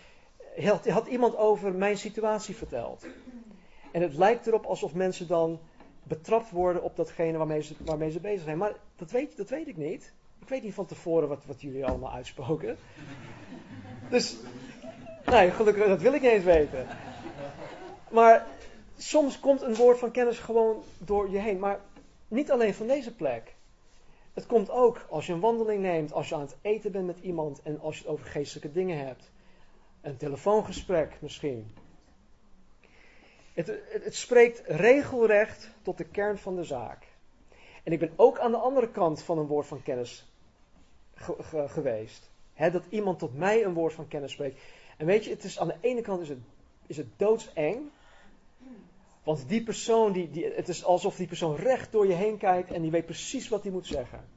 had, 0.57 0.89
had 0.89 1.07
iemand 1.07 1.37
over 1.37 1.75
mijn 1.75 1.99
situatie 1.99 2.57
verteld. 2.57 3.07
En 3.93 4.03
het 4.03 4.15
lijkt 4.15 4.47
erop 4.47 4.65
alsof 4.65 4.95
mensen 4.95 5.29
dan 5.29 5.61
betrapt 6.03 6.51
worden 6.51 6.83
op 6.83 6.97
datgene 6.97 7.39
waarmee 7.39 7.63
ze, 7.63 7.75
waarmee 7.85 8.11
ze 8.11 8.21
bezig 8.21 8.45
zijn. 8.45 8.59
Maar 8.59 8.73
dat 8.97 9.11
weet, 9.11 9.37
dat 9.37 9.49
weet 9.49 9.69
ik 9.69 9.77
niet. 9.77 10.13
Ik 10.41 10.49
weet 10.49 10.63
niet 10.63 10.75
van 10.75 10.87
tevoren 10.87 11.29
wat, 11.29 11.45
wat 11.47 11.61
jullie 11.61 11.87
allemaal 11.87 12.13
uitspoken. 12.13 12.77
Dus, 14.11 14.37
nee, 15.27 15.51
gelukkig, 15.51 15.87
dat 15.87 16.01
wil 16.01 16.13
ik 16.13 16.23
niet 16.23 16.31
eens 16.31 16.45
weten. 16.45 16.87
Maar 18.11 18.47
soms 18.97 19.41
komt 19.41 19.63
een 19.63 19.75
woord 19.75 19.99
van 19.99 20.11
kennis 20.11 20.39
gewoon 20.39 20.83
door 20.99 21.31
je 21.31 21.39
heen. 21.39 21.59
Maar 21.59 21.81
niet 22.29 22.51
alleen 22.51 22.75
van 22.75 22.87
deze 22.87 23.15
plek. 23.15 23.55
Het 24.35 24.47
komt 24.47 24.71
ook 24.71 25.07
als 25.11 25.27
je 25.27 25.33
een 25.33 25.41
wandeling 25.41 25.83
neemt, 25.83 26.13
als 26.13 26.29
je 26.29 26.35
aan 26.35 26.41
het 26.41 26.57
eten 26.61 26.93
bent 26.93 27.07
met 27.07 27.19
iemand 27.19 27.63
en 27.63 27.81
als 27.81 27.97
je 27.97 28.03
het 28.03 28.13
over 28.13 28.27
geestelijke 28.27 28.73
dingen 28.73 29.07
hebt. 29.07 29.31
Een 30.01 30.17
telefoongesprek 30.17 31.17
misschien. 31.21 31.75
Het, 33.59 33.67
het, 33.67 34.05
het, 34.05 34.15
spreekt 34.15 34.63
regelrecht 34.67 35.71
tot 35.83 35.99
de 35.99 36.05
kern 36.05 36.39
van 36.39 36.57
de 36.57 36.65
zaak. 36.65 37.07
En 37.83 37.93
ik 37.93 37.99
ben 37.99 38.13
ook 38.17 38.39
aan 38.39 38.51
de 38.51 38.57
andere 38.57 38.91
kant 38.91 39.23
van 39.23 39.39
een 39.39 39.47
woord 39.47 39.67
van 39.67 39.83
kennis 39.83 40.27
geweest. 41.67 42.31
dat 42.55 42.85
iemand 42.89 43.19
tot 43.19 43.37
mij 43.37 43.65
een 43.65 43.75
woord 43.75 43.93
van 43.93 44.09
kennis 44.09 44.33
spreekt. 44.33 44.61
En 44.97 45.07
weet 45.07 45.25
je, 45.25 45.31
het 45.31 45.45
is, 45.45 45.59
aan 45.59 45.67
de 45.67 45.77
ene 45.81 46.01
kant 46.01 46.21
is 46.21 46.29
het, 46.29 46.39
is 46.87 46.97
het 46.97 47.07
doodseng. 47.17 47.91
Want 49.23 49.49
die 49.49 49.63
persoon, 49.63 50.13
die, 50.13 50.31
die, 50.31 50.45
het 50.45 50.69
is 50.69 50.85
alsof 50.85 51.17
die 51.17 51.27
persoon 51.27 51.57
recht 51.57 51.93
door 51.93 52.07
je 52.07 52.15
heen 52.15 52.37
kijkt 52.37 52.71
en 52.71 52.83
die 52.83 52.91
weet 52.91 53.05
precies 53.05 53.49
wat 53.49 53.63
hij 53.63 53.73
moet 53.73 53.87
zeggen. 53.87 54.29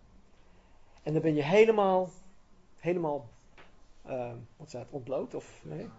En 1.04 1.13
dan 1.13 1.22
ben 1.22 1.36
je 1.36 1.44
helemaal, 1.44 2.10
helemaal, 2.78 3.28
uh, 4.08 4.34
wat 4.58 4.72
dat, 4.72 4.88
ontbloot 4.90 5.34
of 5.34 5.62
nee? 5.63 5.90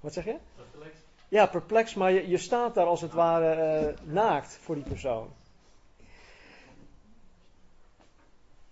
Wat 0.00 0.12
zeg 0.12 0.24
je? 0.24 0.36
Perplex. 0.56 1.03
Ja, 1.34 1.46
perplex, 1.46 1.94
maar 1.94 2.12
je, 2.12 2.28
je 2.28 2.38
staat 2.38 2.74
daar 2.74 2.86
als 2.86 3.00
het 3.00 3.12
ware 3.12 3.88
uh, 3.88 4.12
naakt 4.12 4.56
voor 4.56 4.74
die 4.74 4.84
persoon. 4.84 5.32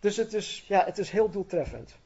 Dus 0.00 0.16
het 0.16 0.32
is, 0.32 0.64
ja, 0.66 0.84
het 0.84 0.98
is 0.98 1.10
heel 1.10 1.30
doeltreffend. 1.30 1.96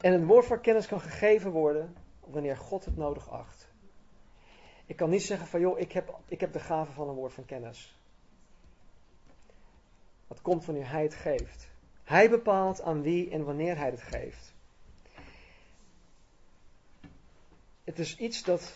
En 0.00 0.12
een 0.12 0.26
woord 0.26 0.46
van 0.46 0.60
kennis 0.60 0.86
kan 0.86 1.00
gegeven 1.00 1.50
worden 1.50 1.96
wanneer 2.20 2.56
God 2.56 2.84
het 2.84 2.96
nodig 2.96 3.30
acht. 3.30 3.68
Ik 4.86 4.96
kan 4.96 5.10
niet 5.10 5.22
zeggen 5.22 5.46
van 5.46 5.60
joh, 5.60 5.78
ik 5.78 5.92
heb, 5.92 6.18
ik 6.26 6.40
heb 6.40 6.52
de 6.52 6.60
gave 6.60 6.92
van 6.92 7.08
een 7.08 7.14
woord 7.14 7.32
van 7.32 7.44
kennis. 7.44 7.96
Dat 10.26 10.42
komt 10.42 10.64
wanneer 10.64 10.90
Hij 10.90 11.02
het 11.02 11.14
geeft. 11.14 11.68
Hij 12.04 12.30
bepaalt 12.30 12.82
aan 12.82 13.02
wie 13.02 13.30
en 13.30 13.44
wanneer 13.44 13.76
Hij 13.76 13.90
het 13.90 14.02
geeft. 14.02 14.56
Het 17.88 17.98
is 17.98 18.16
iets 18.16 18.42
dat, 18.42 18.72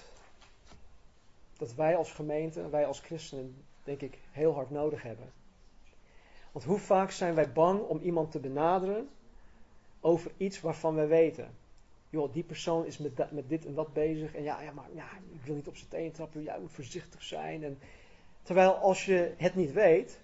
dat 1.58 1.74
wij 1.74 1.96
als 1.96 2.12
gemeente, 2.12 2.68
wij 2.68 2.86
als 2.86 3.00
christenen, 3.00 3.64
denk 3.84 4.00
ik, 4.00 4.18
heel 4.30 4.54
hard 4.54 4.70
nodig 4.70 5.02
hebben. 5.02 5.32
Want 6.52 6.64
hoe 6.64 6.78
vaak 6.78 7.10
zijn 7.10 7.34
wij 7.34 7.52
bang 7.52 7.80
om 7.80 8.00
iemand 8.00 8.30
te 8.30 8.38
benaderen 8.38 9.08
over 10.00 10.30
iets 10.36 10.60
waarvan 10.60 10.94
wij 10.94 11.08
weten 11.08 11.54
joh, 12.12 12.32
die 12.32 12.42
persoon 12.42 12.86
is 12.86 12.98
met, 12.98 13.32
met 13.32 13.48
dit 13.48 13.66
en 13.66 13.74
dat 13.74 13.92
bezig. 13.92 14.34
En 14.34 14.42
ja, 14.42 14.60
ja, 14.60 14.72
maar 14.72 14.88
ik 15.32 15.44
wil 15.44 15.54
niet 15.54 15.68
op 15.68 15.76
zijn 15.76 15.88
teen 15.88 16.12
trappen. 16.12 16.42
Jij 16.42 16.58
moet 16.60 16.72
voorzichtig 16.72 17.22
zijn. 17.22 17.64
En, 17.64 17.78
terwijl 18.42 18.74
als 18.74 19.04
je 19.04 19.34
het 19.36 19.54
niet 19.54 19.72
weet. 19.72 20.20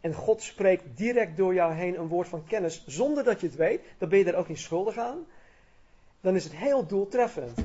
En 0.00 0.14
God 0.14 0.42
spreekt 0.42 0.96
direct 0.96 1.36
door 1.36 1.54
jou 1.54 1.72
heen 1.72 1.98
een 1.98 2.08
woord 2.08 2.28
van 2.28 2.44
kennis. 2.44 2.86
Zonder 2.86 3.24
dat 3.24 3.40
je 3.40 3.46
het 3.46 3.56
weet. 3.56 3.80
Dan 3.98 4.08
ben 4.08 4.18
je 4.18 4.24
er 4.24 4.36
ook 4.36 4.48
niet 4.48 4.58
schuldig 4.58 4.96
aan. 4.96 5.26
Dan 6.20 6.34
is 6.34 6.44
het 6.44 6.56
heel 6.56 6.86
doeltreffend. 6.86 7.58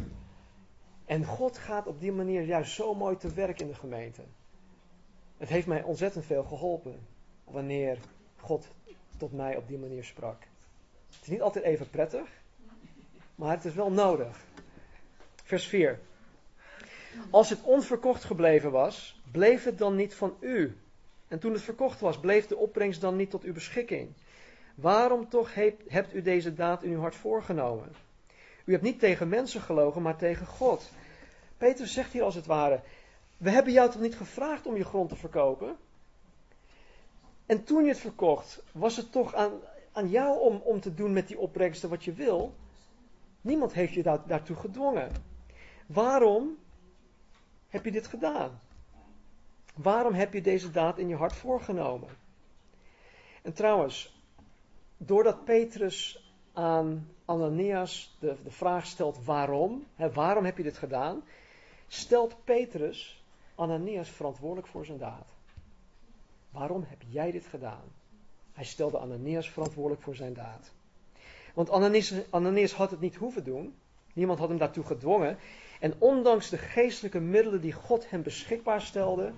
En 1.07 1.25
God 1.25 1.57
gaat 1.57 1.87
op 1.87 1.99
die 1.99 2.11
manier 2.11 2.41
juist 2.41 2.73
zo 2.73 2.95
mooi 2.95 3.17
te 3.17 3.33
werk 3.33 3.59
in 3.59 3.67
de 3.67 3.75
gemeente. 3.75 4.21
Het 5.37 5.49
heeft 5.49 5.67
mij 5.67 5.83
ontzettend 5.83 6.25
veel 6.25 6.43
geholpen. 6.43 7.07
Wanneer 7.43 7.97
God 8.39 8.67
tot 9.17 9.33
mij 9.33 9.57
op 9.57 9.67
die 9.67 9.77
manier 9.77 10.03
sprak. 10.03 10.41
Het 11.11 11.21
is 11.21 11.27
niet 11.27 11.41
altijd 11.41 11.65
even 11.65 11.89
prettig. 11.89 12.29
Maar 13.35 13.51
het 13.51 13.65
is 13.65 13.73
wel 13.73 13.91
nodig. 13.91 14.45
Vers 15.43 15.67
4. 15.67 15.99
Als 17.29 17.49
het 17.49 17.63
onverkocht 17.63 18.23
gebleven 18.23 18.71
was, 18.71 19.21
bleef 19.31 19.63
het 19.63 19.77
dan 19.77 19.95
niet 19.95 20.15
van 20.15 20.35
u? 20.39 20.77
En 21.27 21.39
toen 21.39 21.53
het 21.53 21.61
verkocht 21.61 21.99
was, 21.99 22.19
bleef 22.19 22.47
de 22.47 22.57
opbrengst 22.57 23.01
dan 23.01 23.15
niet 23.15 23.29
tot 23.29 23.43
uw 23.43 23.53
beschikking? 23.53 24.13
Waarom 24.75 25.29
toch 25.29 25.53
hebt 25.87 26.13
u 26.13 26.21
deze 26.21 26.53
daad 26.53 26.83
in 26.83 26.91
uw 26.91 26.99
hart 26.99 27.15
voorgenomen? 27.15 28.06
U 28.67 28.71
hebt 28.71 28.83
niet 28.83 28.99
tegen 28.99 29.29
mensen 29.29 29.61
gelogen, 29.61 30.01
maar 30.01 30.17
tegen 30.17 30.45
God. 30.45 30.91
Petrus 31.57 31.93
zegt 31.93 32.11
hier 32.11 32.23
als 32.23 32.35
het 32.35 32.45
ware: 32.45 32.81
We 33.37 33.49
hebben 33.49 33.73
jou 33.73 33.91
toch 33.91 34.01
niet 34.01 34.15
gevraagd 34.15 34.65
om 34.65 34.75
je 34.75 34.83
grond 34.83 35.09
te 35.09 35.15
verkopen? 35.15 35.77
En 37.45 37.63
toen 37.63 37.83
je 37.83 37.89
het 37.89 37.99
verkocht, 37.99 38.63
was 38.71 38.97
het 38.97 39.11
toch 39.11 39.33
aan, 39.35 39.51
aan 39.91 40.09
jou 40.09 40.39
om, 40.39 40.61
om 40.63 40.79
te 40.79 40.93
doen 40.93 41.13
met 41.13 41.27
die 41.27 41.39
opbrengsten 41.39 41.89
wat 41.89 42.03
je 42.03 42.13
wil? 42.13 42.53
Niemand 43.41 43.73
heeft 43.73 43.93
je 43.93 44.03
daar, 44.03 44.27
daartoe 44.27 44.55
gedwongen. 44.55 45.11
Waarom 45.85 46.57
heb 47.69 47.85
je 47.85 47.91
dit 47.91 48.07
gedaan? 48.07 48.59
Waarom 49.75 50.13
heb 50.13 50.33
je 50.33 50.41
deze 50.41 50.71
daad 50.71 50.97
in 50.97 51.07
je 51.07 51.15
hart 51.15 51.33
voorgenomen? 51.33 52.09
En 53.41 53.53
trouwens, 53.53 54.21
doordat 54.97 55.43
Petrus 55.43 56.31
aan 56.53 57.15
Ananias 57.27 58.15
de, 58.19 58.35
de 58.43 58.51
vraag 58.51 58.85
stelt 58.85 59.25
waarom, 59.25 59.85
hè, 59.95 60.11
waarom 60.11 60.45
heb 60.45 60.57
je 60.57 60.63
dit 60.63 60.77
gedaan, 60.77 61.23
stelt 61.87 62.35
Petrus 62.43 63.23
Ananias 63.55 64.09
verantwoordelijk 64.09 64.67
voor 64.67 64.85
zijn 64.85 64.97
daad. 64.97 65.27
Waarom 66.49 66.85
heb 66.87 67.01
jij 67.09 67.31
dit 67.31 67.45
gedaan? 67.45 67.83
Hij 68.53 68.63
stelde 68.63 68.97
Ananias 68.97 69.49
verantwoordelijk 69.49 70.01
voor 70.01 70.15
zijn 70.15 70.33
daad. 70.33 70.71
Want 71.53 71.69
Ananias, 72.31 72.73
had 72.73 72.91
het 72.91 72.99
niet 72.99 73.15
hoeven 73.15 73.43
doen. 73.43 73.75
Niemand 74.13 74.39
had 74.39 74.49
hem 74.49 74.57
daartoe 74.57 74.83
gedwongen. 74.83 75.37
En 75.79 75.93
ondanks 75.97 76.49
de 76.49 76.57
geestelijke 76.57 77.19
middelen 77.19 77.61
die 77.61 77.73
God 77.73 78.09
hem 78.09 78.23
beschikbaar 78.23 78.81
stelde, 78.81 79.31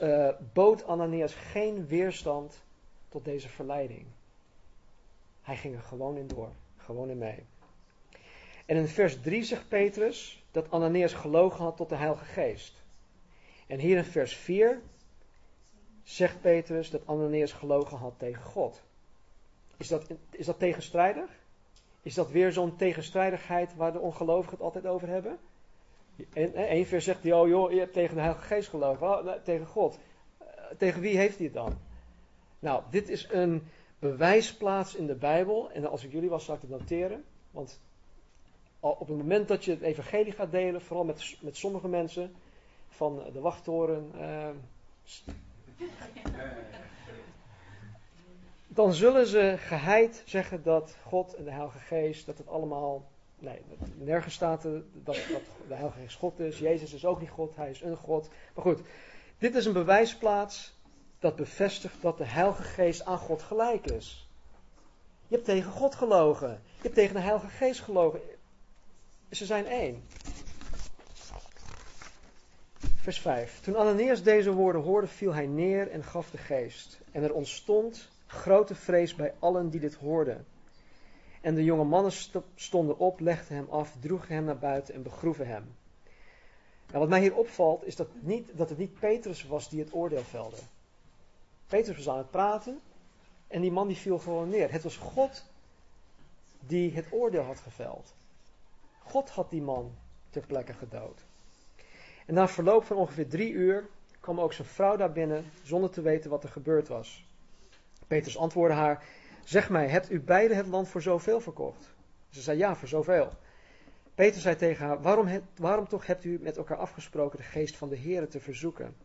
uh, 0.00 0.28
bood 0.52 0.86
Ananias 0.86 1.34
geen 1.34 1.86
weerstand 1.86 2.62
tot 3.08 3.24
deze 3.24 3.48
verleiding. 3.48 4.06
Hij 5.42 5.56
ging 5.56 5.74
er 5.74 5.82
gewoon 5.82 6.16
in 6.16 6.26
door, 6.26 6.52
gewoon 6.86 7.10
in 7.10 7.18
mee. 7.18 7.44
En 8.66 8.76
in 8.76 8.88
vers 8.88 9.20
3 9.20 9.42
zegt 9.42 9.68
Petrus 9.68 10.44
dat 10.50 10.70
Ananias 10.70 11.12
gelogen 11.12 11.64
had 11.64 11.76
tot 11.76 11.88
de 11.88 11.96
Heilige 11.96 12.24
Geest. 12.24 12.82
En 13.66 13.78
hier 13.78 13.96
in 13.96 14.04
vers 14.04 14.36
4 14.36 14.80
zegt 16.02 16.40
Petrus 16.40 16.90
dat 16.90 17.06
Ananias 17.06 17.52
gelogen 17.52 17.96
had 17.98 18.18
tegen 18.18 18.42
God. 18.42 18.82
Is 19.76 19.88
dat, 19.88 20.06
is 20.30 20.46
dat 20.46 20.58
tegenstrijdig? 20.58 21.30
Is 22.02 22.14
dat 22.14 22.30
weer 22.30 22.52
zo'n 22.52 22.76
tegenstrijdigheid 22.76 23.76
waar 23.76 23.92
de 23.92 24.00
ongelovigen 24.00 24.52
het 24.52 24.60
altijd 24.60 24.86
over 24.86 25.08
hebben? 25.08 25.38
En 26.32 26.54
één 26.54 26.86
vers 26.86 27.04
zegt 27.04 27.22
hij, 27.22 27.32
oh 27.32 27.48
joh, 27.48 27.72
je 27.72 27.78
hebt 27.78 27.92
tegen 27.92 28.14
de 28.14 28.20
Heilige 28.20 28.44
Geest 28.44 28.68
gelogen. 28.68 29.06
Oh, 29.06 29.32
tegen 29.44 29.66
God. 29.66 29.98
Eh, 30.38 30.46
tegen 30.78 31.00
wie 31.00 31.16
heeft 31.16 31.36
hij 31.36 31.44
het 31.44 31.54
dan? 31.54 31.78
Nou, 32.58 32.82
dit 32.90 33.08
is 33.08 33.28
een 33.30 33.68
bewijsplaats 34.10 34.94
in 34.94 35.06
de 35.06 35.14
Bijbel. 35.14 35.70
En 35.70 35.90
als 35.90 36.04
ik 36.04 36.12
jullie 36.12 36.28
was, 36.28 36.44
zou 36.44 36.56
ik 36.56 36.68
het 36.68 36.78
noteren. 36.78 37.24
Want 37.50 37.80
op 38.80 39.08
het 39.08 39.16
moment 39.16 39.48
dat 39.48 39.64
je 39.64 39.70
het 39.70 39.80
evangelie 39.80 40.32
gaat 40.32 40.50
delen, 40.50 40.82
vooral 40.82 41.04
met, 41.04 41.36
met 41.40 41.56
sommige 41.56 41.88
mensen 41.88 42.34
van 42.88 43.22
de 43.32 43.40
wachttoren, 43.40 44.10
uh, 44.16 44.48
dan 48.66 48.94
zullen 48.94 49.26
ze 49.26 49.54
geheid 49.58 50.22
zeggen 50.26 50.62
dat 50.62 50.96
God 51.04 51.34
en 51.34 51.44
de 51.44 51.50
Heilige 51.50 51.78
Geest, 51.78 52.26
dat 52.26 52.38
het 52.38 52.48
allemaal, 52.48 53.04
nee, 53.38 53.60
nergens 53.98 54.34
staat 54.34 54.62
dat, 54.62 54.82
dat 55.04 55.16
de 55.68 55.74
Heilige 55.74 55.98
Geest 55.98 56.16
God 56.16 56.40
is. 56.40 56.58
Jezus 56.58 56.92
is 56.92 57.04
ook 57.04 57.20
niet 57.20 57.30
God, 57.30 57.56
hij 57.56 57.70
is 57.70 57.80
een 57.80 57.96
God. 57.96 58.28
Maar 58.54 58.64
goed, 58.64 58.80
dit 59.38 59.54
is 59.54 59.66
een 59.66 59.72
bewijsplaats 59.72 60.75
dat 61.26 61.36
bevestigt 61.36 62.02
dat 62.02 62.18
de 62.18 62.24
Heilige 62.24 62.62
Geest 62.62 63.04
aan 63.04 63.18
God 63.18 63.42
gelijk 63.42 63.86
is. 63.86 64.28
Je 65.26 65.34
hebt 65.34 65.46
tegen 65.46 65.70
God 65.70 65.94
gelogen. 65.94 66.48
Je 66.48 66.82
hebt 66.82 66.94
tegen 66.94 67.14
de 67.14 67.20
Heilige 67.20 67.48
Geest 67.48 67.80
gelogen. 67.80 68.20
Ze 69.30 69.46
zijn 69.46 69.66
één. 69.66 70.04
Vers 72.96 73.20
5. 73.20 73.60
Toen 73.60 73.76
Ananias 73.76 74.22
deze 74.22 74.52
woorden 74.52 74.82
hoorde, 74.82 75.06
viel 75.06 75.34
hij 75.34 75.46
neer 75.46 75.90
en 75.90 76.04
gaf 76.04 76.30
de 76.30 76.38
geest. 76.38 77.00
En 77.12 77.22
er 77.22 77.34
ontstond 77.34 78.08
grote 78.26 78.74
vrees 78.74 79.14
bij 79.14 79.34
allen 79.38 79.70
die 79.70 79.80
dit 79.80 79.94
hoorden. 79.94 80.46
En 81.40 81.54
de 81.54 81.64
jonge 81.64 81.84
mannen 81.84 82.12
stonden 82.54 82.98
op, 82.98 83.20
legden 83.20 83.56
hem 83.56 83.66
af, 83.70 83.96
droegen 84.00 84.34
hem 84.34 84.44
naar 84.44 84.58
buiten 84.58 84.94
en 84.94 85.02
begroeven 85.02 85.46
hem. 85.46 85.74
Nou, 86.86 86.98
wat 86.98 87.08
mij 87.08 87.20
hier 87.20 87.36
opvalt, 87.36 87.84
is 87.84 87.96
dat, 87.96 88.08
niet, 88.20 88.56
dat 88.56 88.68
het 88.68 88.78
niet 88.78 88.98
Petrus 88.98 89.46
was 89.46 89.68
die 89.68 89.80
het 89.80 89.94
oordeel 89.94 90.24
velde. 90.24 90.56
Petrus 91.66 91.96
was 91.96 92.08
aan 92.08 92.18
het 92.18 92.30
praten 92.30 92.80
en 93.48 93.60
die 93.60 93.72
man 93.72 93.86
die 93.86 93.96
viel 93.96 94.18
gewoon 94.18 94.48
neer. 94.48 94.72
Het 94.72 94.82
was 94.82 94.96
God 94.96 95.44
die 96.60 96.94
het 96.94 97.06
oordeel 97.10 97.42
had 97.42 97.60
geveld. 97.60 98.14
God 98.98 99.30
had 99.30 99.50
die 99.50 99.62
man 99.62 99.94
ter 100.30 100.46
plekke 100.46 100.72
gedood. 100.72 101.24
En 102.26 102.34
na 102.34 102.48
verloop 102.48 102.84
van 102.84 102.96
ongeveer 102.96 103.28
drie 103.28 103.52
uur 103.52 103.88
kwam 104.20 104.40
ook 104.40 104.52
zijn 104.52 104.68
vrouw 104.68 104.96
daar 104.96 105.12
binnen 105.12 105.44
zonder 105.62 105.90
te 105.90 106.00
weten 106.00 106.30
wat 106.30 106.42
er 106.42 106.48
gebeurd 106.48 106.88
was. 106.88 107.26
Petrus 108.06 108.38
antwoordde 108.38 108.76
haar: 108.76 109.04
Zeg 109.44 109.70
mij, 109.70 109.88
hebt 109.88 110.10
u 110.10 110.20
beide 110.20 110.54
het 110.54 110.66
land 110.66 110.88
voor 110.88 111.02
zoveel 111.02 111.40
verkocht? 111.40 111.94
Ze 112.28 112.40
zei 112.40 112.58
ja, 112.58 112.76
voor 112.76 112.88
zoveel. 112.88 113.32
Petrus 114.14 114.42
zei 114.42 114.56
tegen 114.56 114.86
haar: 114.86 115.02
waarom, 115.02 115.40
waarom 115.56 115.88
toch 115.88 116.06
hebt 116.06 116.24
u 116.24 116.38
met 116.40 116.56
elkaar 116.56 116.76
afgesproken 116.76 117.38
de 117.38 117.44
geest 117.44 117.76
van 117.76 117.88
de 117.88 117.96
Heer 117.96 118.28
te 118.28 118.40
verzoeken? 118.40 118.96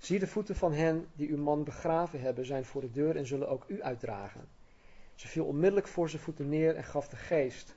Zie 0.00 0.18
de 0.18 0.26
voeten 0.26 0.56
van 0.56 0.72
hen 0.72 1.06
die 1.14 1.28
uw 1.28 1.42
man 1.42 1.64
begraven 1.64 2.20
hebben 2.20 2.46
zijn 2.46 2.64
voor 2.64 2.80
de 2.80 2.90
deur 2.90 3.16
en 3.16 3.26
zullen 3.26 3.48
ook 3.48 3.64
u 3.68 3.82
uitdragen. 3.82 4.48
Ze 5.14 5.28
viel 5.28 5.44
onmiddellijk 5.44 5.88
voor 5.88 6.08
zijn 6.08 6.22
voeten 6.22 6.48
neer 6.48 6.76
en 6.76 6.84
gaf 6.84 7.08
de 7.08 7.16
geest. 7.16 7.76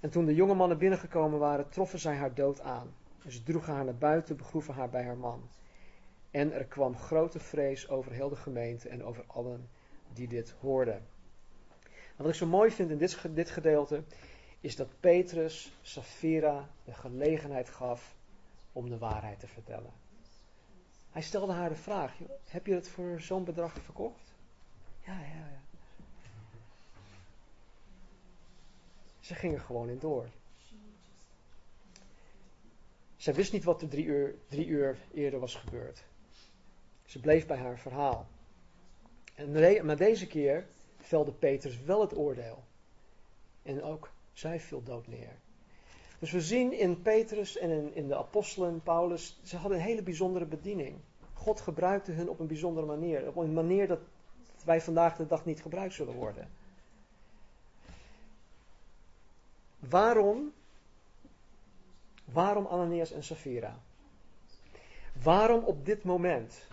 En 0.00 0.10
toen 0.10 0.24
de 0.24 0.34
jonge 0.34 0.54
mannen 0.54 0.78
binnengekomen 0.78 1.38
waren, 1.38 1.68
troffen 1.68 1.98
zij 1.98 2.16
haar 2.16 2.34
dood 2.34 2.60
aan. 2.60 2.94
En 3.24 3.32
ze 3.32 3.42
droegen 3.42 3.72
haar 3.72 3.84
naar 3.84 3.96
buiten, 3.96 4.36
begroeven 4.36 4.74
haar 4.74 4.90
bij 4.90 5.04
haar 5.04 5.16
man. 5.16 5.48
En 6.30 6.52
er 6.52 6.64
kwam 6.64 6.96
grote 6.96 7.40
vrees 7.40 7.88
over 7.88 8.12
heel 8.12 8.28
de 8.28 8.36
gemeente 8.36 8.88
en 8.88 9.04
over 9.04 9.24
allen 9.26 9.68
die 10.12 10.28
dit 10.28 10.54
hoorden. 10.60 11.06
wat 12.16 12.28
ik 12.28 12.34
zo 12.34 12.46
mooi 12.46 12.70
vind 12.70 12.90
in 12.90 12.98
dit, 12.98 13.22
dit 13.30 13.50
gedeelte, 13.50 14.02
is 14.60 14.76
dat 14.76 14.88
Petrus 15.00 15.78
Safira 15.82 16.68
de 16.84 16.92
gelegenheid 16.94 17.68
gaf 17.68 18.16
om 18.72 18.88
de 18.88 18.98
waarheid 18.98 19.40
te 19.40 19.46
vertellen. 19.46 20.04
Hij 21.16 21.24
stelde 21.24 21.52
haar 21.52 21.68
de 21.68 21.74
vraag: 21.74 22.12
Heb 22.44 22.66
je 22.66 22.74
het 22.74 22.88
voor 22.88 23.20
zo'n 23.20 23.44
bedrag 23.44 23.72
verkocht? 23.72 24.34
Ja, 25.04 25.20
ja, 25.20 25.34
ja. 25.34 25.60
Ze 29.20 29.34
gingen 29.34 29.60
gewoon 29.60 29.88
in 29.88 29.98
door. 29.98 30.28
Zij 33.16 33.34
wist 33.34 33.52
niet 33.52 33.64
wat 33.64 33.82
er 33.82 33.88
drie 33.88 34.04
uur, 34.04 34.34
drie 34.48 34.66
uur 34.66 34.98
eerder 35.14 35.40
was 35.40 35.54
gebeurd. 35.54 36.04
Ze 37.04 37.20
bleef 37.20 37.46
bij 37.46 37.58
haar 37.58 37.78
verhaal. 37.78 38.26
En, 39.34 39.84
maar 39.84 39.96
deze 39.96 40.26
keer 40.26 40.66
velde 40.96 41.32
Petrus 41.32 41.80
wel 41.80 42.00
het 42.00 42.16
oordeel. 42.16 42.64
En 43.62 43.82
ook 43.82 44.10
zij 44.32 44.60
viel 44.60 44.82
dood 44.82 45.06
neer. 45.06 45.36
Dus 46.18 46.30
we 46.30 46.40
zien 46.40 46.72
in 46.72 47.02
Petrus 47.02 47.56
en 47.58 47.70
in, 47.70 47.94
in 47.94 48.08
de 48.08 48.16
apostelen, 48.16 48.80
Paulus, 48.82 49.40
ze 49.42 49.56
hadden 49.56 49.78
een 49.78 49.84
hele 49.84 50.02
bijzondere 50.02 50.46
bediening. 50.46 50.96
God 51.32 51.60
gebruikte 51.60 52.12
hun 52.12 52.28
op 52.28 52.38
een 52.38 52.46
bijzondere 52.46 52.86
manier. 52.86 53.28
Op 53.28 53.36
een 53.36 53.52
manier 53.52 53.86
dat 53.86 54.00
wij 54.64 54.80
vandaag 54.80 55.16
de 55.16 55.26
dag 55.26 55.44
niet 55.44 55.62
gebruikt 55.62 55.94
zullen 55.94 56.14
worden. 56.14 56.48
Waarom? 59.78 60.52
Waarom 62.24 62.66
Ananias 62.66 63.12
en 63.12 63.24
Safira? 63.24 63.78
Waarom 65.22 65.64
op 65.64 65.84
dit 65.84 66.04
moment 66.04 66.68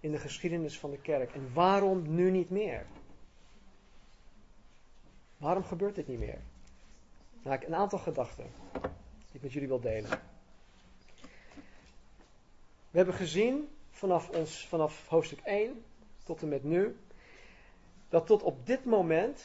in 0.00 0.10
de 0.10 0.18
geschiedenis 0.18 0.78
van 0.78 0.90
de 0.90 1.00
kerk? 1.00 1.34
En 1.34 1.52
waarom 1.52 2.14
nu 2.14 2.30
niet 2.30 2.50
meer? 2.50 2.86
Waarom 5.36 5.64
gebeurt 5.64 5.94
dit 5.94 6.08
niet 6.08 6.18
meer? 6.18 6.40
Nou, 7.44 7.64
een 7.66 7.74
aantal 7.74 7.98
gedachten 7.98 8.50
die 8.72 9.32
ik 9.32 9.42
met 9.42 9.52
jullie 9.52 9.68
wil 9.68 9.80
delen. 9.80 10.10
We 12.90 12.96
hebben 13.00 13.14
gezien 13.14 13.68
vanaf, 13.90 14.30
ons, 14.30 14.66
vanaf 14.66 15.08
hoofdstuk 15.08 15.40
1 15.40 15.84
tot 16.22 16.42
en 16.42 16.48
met 16.48 16.64
nu, 16.64 16.96
dat 18.08 18.26
tot 18.26 18.42
op 18.42 18.66
dit 18.66 18.84
moment 18.84 19.44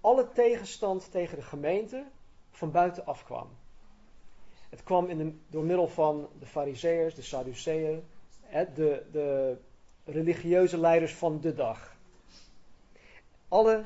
alle 0.00 0.32
tegenstand 0.32 1.10
tegen 1.10 1.36
de 1.36 1.42
gemeente 1.42 2.04
van 2.50 2.70
buitenaf 2.70 3.24
kwam. 3.24 3.48
Het 4.68 4.82
kwam 4.82 5.08
in 5.08 5.18
de, 5.18 5.32
door 5.48 5.64
middel 5.64 5.88
van 5.88 6.28
de 6.38 6.46
Fariseërs, 6.46 7.14
de 7.14 7.22
Sadduceeën, 7.22 8.02
de, 8.50 9.06
de 9.12 9.56
religieuze 10.04 10.78
leiders 10.78 11.14
van 11.14 11.40
de 11.40 11.54
dag. 11.54 11.96
Alle 13.48 13.84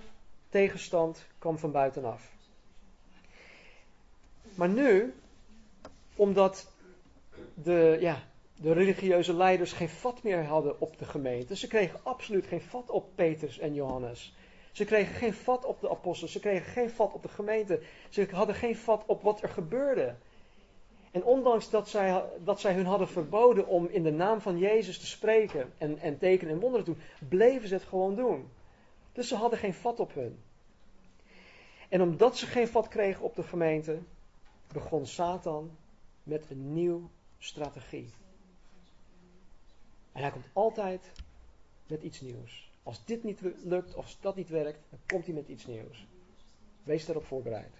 tegenstand 0.48 1.26
kwam 1.38 1.58
van 1.58 1.72
buitenaf. 1.72 2.38
Maar 4.60 4.68
nu, 4.68 5.14
omdat 6.16 6.72
de, 7.54 7.96
ja, 8.00 8.22
de 8.56 8.72
religieuze 8.72 9.34
leiders 9.34 9.72
geen 9.72 9.88
vat 9.88 10.22
meer 10.22 10.44
hadden 10.44 10.80
op 10.80 10.98
de 10.98 11.04
gemeente, 11.04 11.56
ze 11.56 11.66
kregen 11.66 12.00
absoluut 12.02 12.46
geen 12.46 12.60
vat 12.60 12.90
op 12.90 13.08
Petrus 13.14 13.58
en 13.58 13.74
Johannes. 13.74 14.34
Ze 14.72 14.84
kregen 14.84 15.14
geen 15.14 15.34
vat 15.34 15.64
op 15.64 15.80
de 15.80 15.90
apostelen, 15.90 16.32
ze 16.32 16.40
kregen 16.40 16.72
geen 16.72 16.90
vat 16.90 17.12
op 17.12 17.22
de 17.22 17.28
gemeente, 17.28 17.80
ze 18.08 18.28
hadden 18.30 18.54
geen 18.54 18.76
vat 18.76 19.04
op 19.06 19.22
wat 19.22 19.42
er 19.42 19.48
gebeurde. 19.48 20.14
En 21.10 21.24
ondanks 21.24 21.70
dat 21.70 21.88
zij, 21.88 22.24
dat 22.44 22.60
zij 22.60 22.74
hun 22.74 22.86
hadden 22.86 23.08
verboden 23.08 23.66
om 23.66 23.86
in 23.86 24.02
de 24.02 24.12
naam 24.12 24.40
van 24.40 24.58
Jezus 24.58 24.98
te 24.98 25.06
spreken 25.06 25.72
en, 25.78 25.98
en 25.98 26.18
tekenen 26.18 26.54
en 26.54 26.60
wonderen 26.60 26.84
te 26.84 26.92
doen, 26.92 27.28
bleven 27.28 27.68
ze 27.68 27.74
het 27.74 27.84
gewoon 27.84 28.14
doen. 28.14 28.48
Dus 29.12 29.28
ze 29.28 29.34
hadden 29.34 29.58
geen 29.58 29.74
vat 29.74 30.00
op 30.00 30.14
hun. 30.14 30.38
En 31.88 32.02
omdat 32.02 32.36
ze 32.36 32.46
geen 32.46 32.68
vat 32.68 32.88
kregen 32.88 33.24
op 33.24 33.34
de 33.34 33.42
gemeente, 33.42 33.98
begon 34.72 35.06
Satan 35.06 35.76
met 36.22 36.50
een 36.50 36.72
nieuwe 36.72 37.08
strategie. 37.38 38.10
En 40.12 40.20
hij 40.22 40.30
komt 40.30 40.48
altijd 40.52 41.12
met 41.86 42.02
iets 42.02 42.20
nieuws. 42.20 42.70
Als 42.82 43.04
dit 43.04 43.24
niet 43.24 43.40
lukt, 43.64 43.94
of 43.94 44.04
als 44.04 44.18
dat 44.20 44.36
niet 44.36 44.48
werkt, 44.48 44.80
dan 44.90 44.98
komt 45.06 45.24
hij 45.24 45.34
met 45.34 45.48
iets 45.48 45.66
nieuws. 45.66 46.06
Wees 46.82 47.06
daarop 47.06 47.24
voorbereid. 47.24 47.72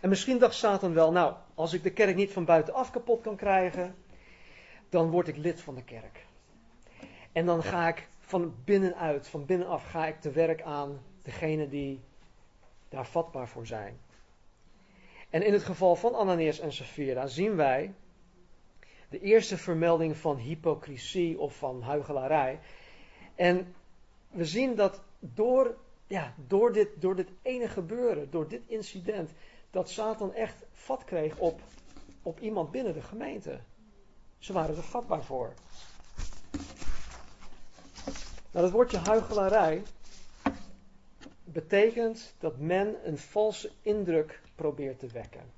En 0.00 0.08
misschien 0.08 0.38
dacht 0.38 0.54
Satan 0.54 0.94
wel, 0.94 1.12
nou, 1.12 1.34
als 1.54 1.72
ik 1.72 1.82
de 1.82 1.92
kerk 1.92 2.16
niet 2.16 2.32
van 2.32 2.44
buitenaf 2.44 2.90
kapot 2.90 3.20
kan 3.20 3.36
krijgen, 3.36 3.94
dan 4.88 5.10
word 5.10 5.28
ik 5.28 5.36
lid 5.36 5.60
van 5.60 5.74
de 5.74 5.84
kerk. 5.84 6.26
En 7.32 7.46
dan 7.46 7.62
ga 7.62 7.88
ik 7.88 8.08
van 8.20 8.54
binnenuit, 8.64 9.28
van 9.28 9.46
binnenaf, 9.46 9.84
ga 9.84 10.06
ik 10.06 10.20
te 10.20 10.30
werk 10.30 10.62
aan 10.62 11.02
degene 11.22 11.68
die 11.68 12.00
daar 12.88 13.06
vatbaar 13.06 13.48
voor 13.48 13.66
zijn. 13.66 13.98
En 15.30 15.42
in 15.42 15.52
het 15.52 15.62
geval 15.62 15.96
van 15.96 16.14
Ananias 16.14 16.60
en 16.60 16.72
Sapphira 16.72 17.26
zien 17.26 17.56
wij 17.56 17.94
de 19.08 19.20
eerste 19.20 19.56
vermelding 19.56 20.16
van 20.16 20.36
hypocrisie 20.36 21.38
of 21.38 21.56
van 21.56 21.82
huigelarij. 21.82 22.60
En 23.34 23.74
we 24.30 24.44
zien 24.44 24.74
dat 24.74 25.00
door, 25.18 25.76
ja, 26.06 26.34
door, 26.46 26.72
dit, 26.72 26.88
door 27.00 27.16
dit 27.16 27.28
ene 27.42 27.68
gebeuren, 27.68 28.30
door 28.30 28.48
dit 28.48 28.62
incident, 28.66 29.30
dat 29.70 29.90
Satan 29.90 30.34
echt 30.34 30.64
vat 30.72 31.04
kreeg 31.04 31.38
op, 31.38 31.60
op 32.22 32.40
iemand 32.40 32.70
binnen 32.70 32.92
de 32.92 33.02
gemeente. 33.02 33.60
Ze 34.38 34.52
waren 34.52 34.76
er 34.76 34.82
vatbaar 34.82 35.24
voor. 35.24 35.52
Nou, 38.50 38.64
dat 38.64 38.70
woordje 38.70 38.98
huigelarij 38.98 39.82
betekent 41.44 42.34
dat 42.38 42.58
men 42.58 42.96
een 43.08 43.18
valse 43.18 43.70
indruk 43.82 44.40
probeert 44.58 44.98
te 44.98 45.06
wekken. 45.06 45.52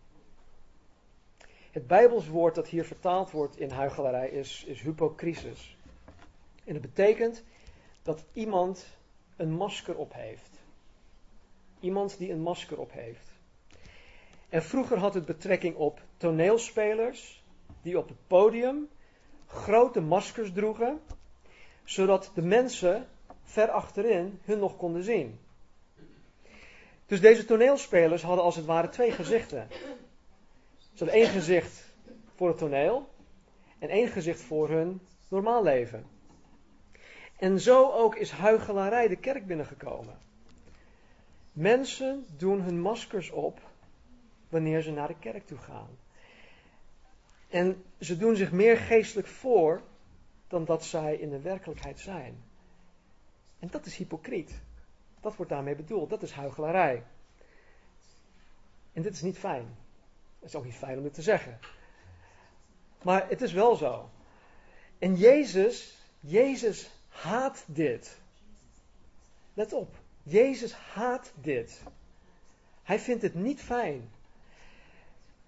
Het 1.70 1.86
Bijbels 1.86 2.28
woord 2.28 2.54
dat 2.54 2.68
hier 2.68 2.84
vertaald 2.84 3.30
wordt 3.30 3.58
in 3.58 3.70
huigelarij 3.70 4.28
is, 4.28 4.64
is 4.64 4.80
hypocrisis. 4.80 5.76
En 6.64 6.72
het 6.72 6.82
betekent 6.82 7.44
dat 8.02 8.24
iemand 8.32 8.86
een 9.36 9.52
masker 9.52 9.96
op 9.96 10.12
heeft. 10.12 10.50
Iemand 11.80 12.18
die 12.18 12.32
een 12.32 12.42
masker 12.42 12.78
op 12.78 12.92
heeft. 12.92 13.26
En 14.48 14.62
vroeger 14.62 14.98
had 14.98 15.14
het 15.14 15.24
betrekking 15.24 15.76
op 15.76 16.00
toneelspelers 16.16 17.44
die 17.82 17.98
op 17.98 18.08
het 18.08 18.26
podium 18.26 18.88
grote 19.46 20.00
maskers 20.00 20.52
droegen, 20.52 21.00
zodat 21.84 22.30
de 22.34 22.42
mensen 22.42 23.08
ver 23.42 23.70
achterin 23.70 24.40
hun 24.44 24.58
nog 24.58 24.76
konden 24.76 25.02
zien. 25.02 25.38
Dus 27.10 27.20
deze 27.20 27.44
toneelspelers 27.44 28.22
hadden 28.22 28.44
als 28.44 28.56
het 28.56 28.64
ware 28.64 28.88
twee 28.88 29.12
gezichten. 29.12 29.66
Ze 30.78 31.04
hadden 31.04 31.14
één 31.14 31.28
gezicht 31.28 31.92
voor 32.34 32.48
het 32.48 32.58
toneel 32.58 33.08
en 33.78 33.88
één 33.88 34.08
gezicht 34.08 34.40
voor 34.40 34.68
hun 34.68 35.00
normaal 35.28 35.62
leven. 35.62 36.06
En 37.36 37.60
zo 37.60 37.90
ook 37.90 38.16
is 38.16 38.30
huigelarij 38.30 39.08
de 39.08 39.16
kerk 39.16 39.46
binnengekomen. 39.46 40.18
Mensen 41.52 42.26
doen 42.36 42.60
hun 42.60 42.80
maskers 42.80 43.30
op 43.30 43.60
wanneer 44.48 44.82
ze 44.82 44.90
naar 44.90 45.08
de 45.08 45.18
kerk 45.18 45.46
toe 45.46 45.58
gaan. 45.58 45.98
En 47.48 47.84
ze 48.00 48.16
doen 48.16 48.36
zich 48.36 48.52
meer 48.52 48.76
geestelijk 48.76 49.28
voor 49.28 49.82
dan 50.48 50.64
dat 50.64 50.84
zij 50.84 51.16
in 51.16 51.30
de 51.30 51.40
werkelijkheid 51.40 52.00
zijn. 52.00 52.42
En 53.58 53.68
dat 53.70 53.86
is 53.86 53.96
hypocriet. 53.96 54.60
Dat 55.20 55.36
wordt 55.36 55.50
daarmee 55.50 55.74
bedoeld. 55.74 56.10
Dat 56.10 56.22
is 56.22 56.32
huigelarij. 56.32 57.02
En 58.92 59.02
dit 59.02 59.12
is 59.12 59.22
niet 59.22 59.38
fijn. 59.38 59.76
Het 60.38 60.48
is 60.48 60.54
ook 60.54 60.64
niet 60.64 60.74
fijn 60.74 60.96
om 60.96 61.02
dit 61.02 61.14
te 61.14 61.22
zeggen. 61.22 61.58
Maar 63.02 63.28
het 63.28 63.42
is 63.42 63.52
wel 63.52 63.76
zo. 63.76 64.10
En 64.98 65.14
Jezus, 65.16 65.98
Jezus 66.20 66.90
haat 67.08 67.64
dit. 67.66 68.18
Let 69.54 69.72
op. 69.72 69.94
Jezus 70.22 70.72
haat 70.72 71.32
dit. 71.34 71.82
Hij 72.82 72.98
vindt 72.98 73.22
het 73.22 73.34
niet 73.34 73.60
fijn. 73.60 74.10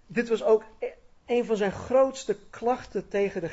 Dit 0.06 0.28
was 0.28 0.42
ook 0.42 0.64
e- 0.78 0.92
een 1.26 1.44
van 1.44 1.56
zijn 1.56 1.72
grootste 1.72 2.36
klachten 2.50 3.08
tegen 3.08 3.40
de 3.40 3.48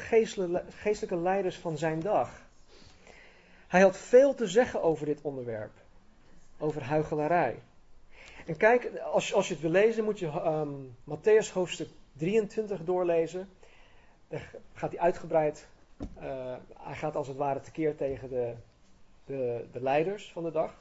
geestelijke 0.70 1.18
leiders 1.18 1.58
van 1.58 1.78
zijn 1.78 2.00
dag. 2.00 2.48
Hij 3.68 3.82
had 3.82 3.98
veel 3.98 4.36
te 4.36 4.48
zeggen 4.48 4.82
over 4.82 5.06
dit 5.06 5.22
onderwerp. 5.22 5.72
Over 6.60 6.84
huigelarij. 6.84 7.60
En 8.46 8.58
kijk, 8.58 8.92
als, 8.98 9.34
als 9.34 9.48
je 9.48 9.54
het 9.54 9.62
wil 9.62 9.72
lezen, 9.72 10.04
moet 10.04 10.20
je 10.20 10.26
um, 10.28 10.96
Matthäus 11.04 11.54
hoofdstuk 11.54 11.90
23 12.14 12.84
doorlezen. 12.84 13.50
Daar 14.28 14.52
gaat 14.74 14.92
hij 14.92 15.00
uitgebreid. 15.00 15.68
Uh, 16.00 16.56
hij 16.78 16.96
gaat 16.96 17.16
als 17.16 17.28
het 17.28 17.38
ware 17.38 17.62
tekeer 17.62 17.96
tegen 17.96 18.30
de, 18.30 18.54
de, 19.26 19.66
de 19.72 19.82
leiders 19.82 20.32
van 20.32 20.44
de 20.44 20.52
dag. 20.52 20.74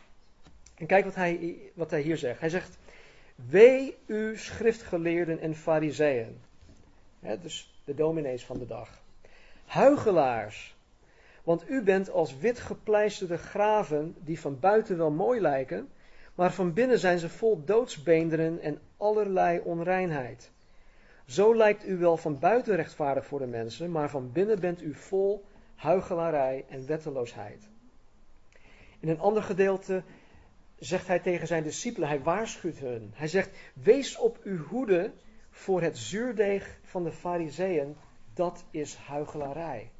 En 0.74 0.86
kijk 0.86 1.04
wat 1.04 1.14
hij, 1.14 1.56
wat 1.74 1.90
hij 1.90 2.00
hier 2.00 2.16
zegt. 2.16 2.40
Hij 2.40 2.48
zegt: 2.48 2.78
Wee 3.34 3.96
u 4.06 4.36
schriftgeleerden 4.36 5.40
en 5.40 5.54
fariseeën. 5.54 6.40
dus 7.42 7.74
de 7.84 7.94
dominees 7.94 8.44
van 8.44 8.58
de 8.58 8.66
dag. 8.66 9.02
Huigelaars. 9.64 10.76
Want 11.48 11.70
u 11.70 11.82
bent 11.82 12.11
als 12.11 12.38
witgepleisterde 12.38 13.37
graven 13.37 14.14
die 14.18 14.40
van 14.40 14.61
buiten 14.61 14.96
wel 14.96 15.11
mooi 15.11 15.40
lijken, 15.40 15.88
maar 16.34 16.52
van 16.52 16.72
binnen 16.72 16.98
zijn 16.98 17.18
ze 17.18 17.28
vol 17.28 17.64
doodsbeenderen 17.64 18.61
en 18.61 18.78
allerlei 18.96 19.61
onreinheid. 19.61 20.50
Zo 21.26 21.56
lijkt 21.56 21.87
u 21.87 21.96
wel 21.96 22.16
van 22.16 22.38
buiten 22.38 22.76
rechtvaardig 22.76 23.26
voor 23.26 23.38
de 23.38 23.46
mensen, 23.46 23.90
maar 23.90 24.11
van 24.11 24.32
binnen 24.32 24.61
bent 24.61 24.82
u 24.82 24.94
vol 24.94 25.44
huigelarij 25.74 26.64
en 26.68 26.87
wetteloosheid. 26.87 27.68
In 29.00 29.08
een 29.08 29.20
ander 29.20 29.42
gedeelte 29.42 30.02
zegt 30.78 31.06
hij 31.06 31.18
tegen 31.18 31.46
zijn 31.46 31.62
discipelen, 31.62 32.08
hij 32.08 32.22
waarschuwt 32.22 32.78
hun. 32.78 33.11
Hij 33.14 33.28
zegt, 33.28 33.50
wees 33.72 34.18
op 34.18 34.38
uw 34.42 34.64
hoede 34.64 35.12
voor 35.50 35.82
het 35.82 35.98
zuurdeeg 35.98 36.78
van 36.82 37.04
de 37.04 37.12
fariseeën, 37.12 37.96
dat 38.34 38.64
is 38.70 38.94
huigelarij. 38.96 39.90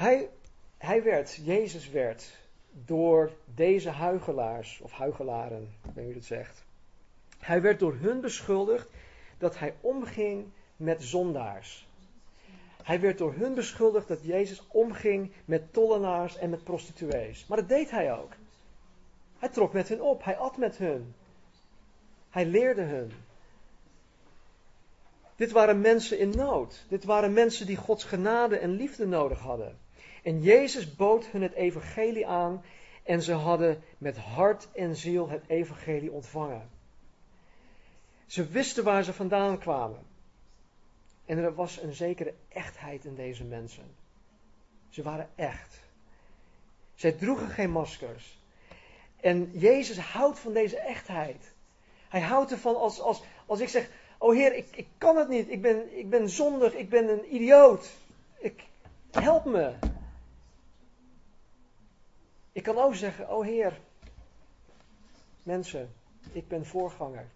Hij, 0.00 0.30
hij 0.78 1.02
werd, 1.02 1.40
Jezus 1.44 1.90
werd, 1.90 2.36
door 2.70 3.32
deze 3.54 3.90
huigelaars, 3.90 4.80
of 4.82 4.92
huigelaren, 4.92 5.74
hoe 5.94 6.14
het 6.14 6.24
zegt. 6.24 6.64
Hij 7.38 7.60
werd 7.60 7.78
door 7.78 7.94
hun 7.94 8.20
beschuldigd 8.20 8.88
dat 9.38 9.58
hij 9.58 9.74
omging 9.80 10.46
met 10.76 11.02
zondaars. 11.02 11.88
Hij 12.82 13.00
werd 13.00 13.18
door 13.18 13.34
hun 13.34 13.54
beschuldigd 13.54 14.08
dat 14.08 14.24
Jezus 14.24 14.66
omging 14.68 15.32
met 15.44 15.72
tollenaars 15.72 16.36
en 16.36 16.50
met 16.50 16.64
prostituees. 16.64 17.46
Maar 17.46 17.58
dat 17.58 17.68
deed 17.68 17.90
hij 17.90 18.14
ook. 18.14 18.32
Hij 19.38 19.48
trok 19.48 19.72
met 19.72 19.88
hen 19.88 20.00
op, 20.00 20.24
hij 20.24 20.36
at 20.36 20.56
met 20.56 20.76
hun. 20.76 21.14
Hij 22.30 22.46
leerde 22.46 22.82
hun. 22.82 23.12
Dit 25.36 25.50
waren 25.50 25.80
mensen 25.80 26.18
in 26.18 26.30
nood. 26.30 26.84
Dit 26.88 27.04
waren 27.04 27.32
mensen 27.32 27.66
die 27.66 27.76
Gods 27.76 28.04
genade 28.04 28.58
en 28.58 28.70
liefde 28.70 29.06
nodig 29.06 29.38
hadden. 29.38 29.88
En 30.22 30.42
Jezus 30.42 30.96
bood 30.96 31.26
hun 31.26 31.42
het 31.42 31.52
evangelie 31.52 32.26
aan 32.26 32.64
en 33.02 33.22
ze 33.22 33.32
hadden 33.32 33.82
met 33.98 34.16
hart 34.16 34.68
en 34.72 34.96
ziel 34.96 35.28
het 35.28 35.42
evangelie 35.46 36.12
ontvangen. 36.12 36.70
Ze 38.26 38.46
wisten 38.46 38.84
waar 38.84 39.04
ze 39.04 39.12
vandaan 39.12 39.58
kwamen. 39.58 40.06
En 41.26 41.38
er 41.38 41.54
was 41.54 41.82
een 41.82 41.94
zekere 41.94 42.34
echtheid 42.48 43.04
in 43.04 43.14
deze 43.14 43.44
mensen. 43.44 43.94
Ze 44.88 45.02
waren 45.02 45.28
echt. 45.34 45.80
Zij 46.94 47.12
droegen 47.12 47.48
geen 47.48 47.70
maskers. 47.70 48.38
En 49.20 49.50
Jezus 49.52 49.98
houdt 49.98 50.38
van 50.38 50.52
deze 50.52 50.78
echtheid. 50.78 51.52
Hij 52.08 52.20
houdt 52.20 52.50
ervan 52.50 52.76
als, 52.76 53.00
als, 53.00 53.22
als 53.46 53.60
ik 53.60 53.68
zeg: 53.68 53.90
Oh 54.18 54.34
Heer, 54.34 54.54
ik, 54.54 54.66
ik 54.76 54.86
kan 54.98 55.16
het 55.16 55.28
niet. 55.28 55.50
Ik 55.50 55.62
ben, 55.62 55.98
ik 55.98 56.10
ben 56.10 56.28
zondig. 56.28 56.74
Ik 56.74 56.88
ben 56.88 57.08
een 57.08 57.34
idioot. 57.34 57.90
Ik, 58.38 58.62
help 59.10 59.44
me. 59.44 59.72
Ik 62.52 62.62
kan 62.62 62.78
ook 62.78 62.94
zeggen: 62.94 63.30
Oh 63.30 63.44
Heer, 63.44 63.80
mensen, 65.42 65.92
ik 66.32 66.48
ben 66.48 66.66
voorganger. 66.66 67.26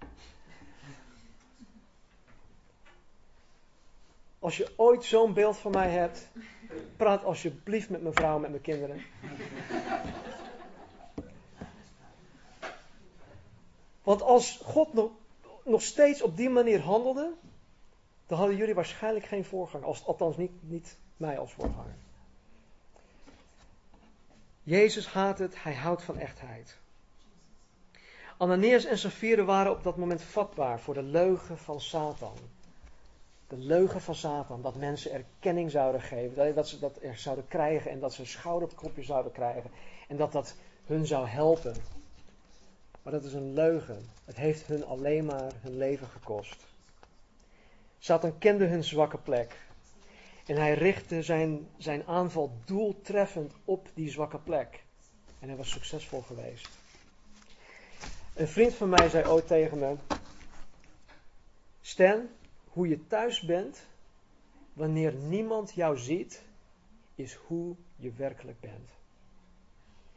Als 4.39 4.57
je 4.57 4.73
ooit 4.77 5.05
zo'n 5.05 5.33
beeld 5.33 5.57
van 5.57 5.71
mij 5.71 5.91
hebt, 5.91 6.29
praat 6.97 7.25
alsjeblieft 7.25 7.91
met 7.91 8.03
mijn 8.03 8.15
vrouw, 8.15 8.39
met 8.39 8.51
mijn 8.51 8.63
kinderen. 8.63 9.03
Want 14.03 14.23
als 14.23 14.61
God 14.65 14.93
nog, 14.93 15.11
nog 15.65 15.83
steeds 15.83 16.23
op 16.23 16.37
die 16.37 16.51
manier 16.51 16.81
handelde, 16.81 17.33
dan 18.27 18.39
hadden 18.39 18.57
jullie 18.57 18.75
waarschijnlijk 18.75 19.27
geen 19.27 19.45
voorganger. 19.45 19.87
Althans 20.05 20.37
niet, 20.37 20.53
niet 20.61 20.97
mij 21.17 21.39
als 21.39 21.53
voorganger. 21.53 21.95
Jezus 24.65 25.07
haat 25.07 25.39
het, 25.39 25.63
hij 25.63 25.75
houdt 25.75 26.03
van 26.03 26.19
echtheid. 26.19 26.77
Ananias 28.37 28.85
en 28.85 28.99
Sapphira 28.99 29.43
waren 29.43 29.73
op 29.73 29.83
dat 29.83 29.97
moment 29.97 30.23
vatbaar 30.23 30.81
voor 30.81 30.95
de 30.95 31.03
leugen 31.03 31.59
van 31.59 31.81
Satan. 31.81 32.37
De 33.49 33.57
leugen 33.57 34.01
van 34.01 34.15
Satan, 34.15 34.63
dat 34.63 34.75
mensen 34.75 35.13
erkenning 35.13 35.71
zouden 35.71 36.01
geven, 36.01 36.55
dat 36.55 36.69
ze 36.69 36.79
dat 36.79 36.99
er 37.03 37.17
zouden 37.17 37.49
krijgen 37.49 37.91
en 37.91 38.01
dat 38.01 38.13
ze 38.13 38.21
een 38.21 39.05
zouden 39.05 39.33
krijgen 39.33 39.71
en 40.09 40.17
dat 40.17 40.33
dat 40.33 40.55
hun 40.85 41.07
zou 41.07 41.27
helpen. 41.27 41.75
Maar 43.03 43.13
dat 43.13 43.25
is 43.25 43.33
een 43.33 43.53
leugen. 43.53 44.09
Het 44.25 44.37
heeft 44.37 44.67
hun 44.67 44.85
alleen 44.85 45.25
maar 45.25 45.53
hun 45.61 45.77
leven 45.77 46.07
gekost. 46.07 46.67
Satan 47.99 48.39
kende 48.39 48.65
hun 48.65 48.85
zwakke 48.85 49.19
plek. 49.19 49.57
En 50.47 50.57
hij 50.57 50.75
richtte 50.75 51.23
zijn, 51.23 51.69
zijn 51.77 52.07
aanval 52.07 52.53
doeltreffend 52.65 53.55
op 53.65 53.89
die 53.95 54.11
zwakke 54.11 54.39
plek. 54.39 54.85
En 55.39 55.49
hij 55.49 55.57
was 55.57 55.71
succesvol 55.71 56.23
geweest. 56.23 56.79
Een 58.35 58.49
vriend 58.49 58.75
van 58.75 58.89
mij 58.89 59.09
zei 59.09 59.25
ooit 59.25 59.47
tegen 59.47 59.79
me: 59.79 59.97
Stan, 61.81 62.29
hoe 62.65 62.89
je 62.89 63.07
thuis 63.07 63.41
bent, 63.41 63.87
wanneer 64.73 65.15
niemand 65.15 65.73
jou 65.75 65.99
ziet, 65.99 66.45
is 67.15 67.35
hoe 67.35 67.77
je 67.97 68.13
werkelijk 68.13 68.61
bent. 68.61 68.91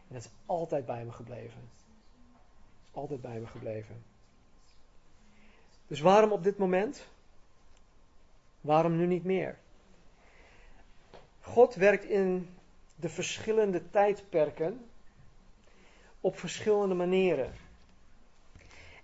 En 0.07 0.13
dat 0.13 0.23
is 0.23 0.31
altijd 0.45 0.85
bij 0.85 1.05
me 1.05 1.11
gebleven. 1.11 1.69
Altijd 2.91 3.21
bij 3.21 3.39
me 3.39 3.47
gebleven. 3.47 4.03
Dus 5.87 5.99
waarom 5.99 6.31
op 6.31 6.43
dit 6.43 6.57
moment? 6.57 7.07
Waarom 8.61 8.97
nu 8.97 9.05
niet 9.05 9.23
meer? 9.23 9.59
God 11.47 11.75
werkt 11.75 12.05
in 12.05 12.49
de 12.95 13.09
verschillende 13.09 13.89
tijdperken 13.89 14.85
op 16.21 16.39
verschillende 16.39 16.95
manieren. 16.95 17.51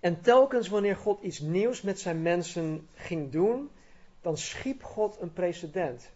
En 0.00 0.20
telkens 0.20 0.68
wanneer 0.68 0.96
God 0.96 1.22
iets 1.22 1.38
nieuws 1.38 1.82
met 1.82 2.00
zijn 2.00 2.22
mensen 2.22 2.88
ging 2.94 3.32
doen, 3.32 3.70
dan 4.20 4.36
schiep 4.36 4.82
God 4.82 5.20
een 5.20 5.32
precedent. 5.32 6.10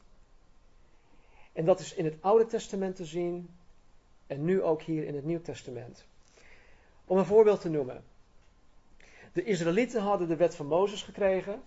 En 1.52 1.64
dat 1.64 1.80
is 1.80 1.94
in 1.94 2.04
het 2.04 2.16
Oude 2.20 2.46
Testament 2.46 2.96
te 2.96 3.04
zien 3.04 3.50
en 4.26 4.44
nu 4.44 4.62
ook 4.62 4.82
hier 4.82 5.04
in 5.04 5.14
het 5.14 5.24
Nieuw 5.24 5.42
Testament. 5.42 6.04
Om 7.04 7.18
een 7.18 7.24
voorbeeld 7.24 7.60
te 7.60 7.68
noemen. 7.68 8.04
De 9.32 9.44
Israëlieten 9.44 10.02
hadden 10.02 10.28
de 10.28 10.36
wet 10.36 10.54
van 10.54 10.66
Mozes 10.66 11.02
gekregen. 11.02 11.62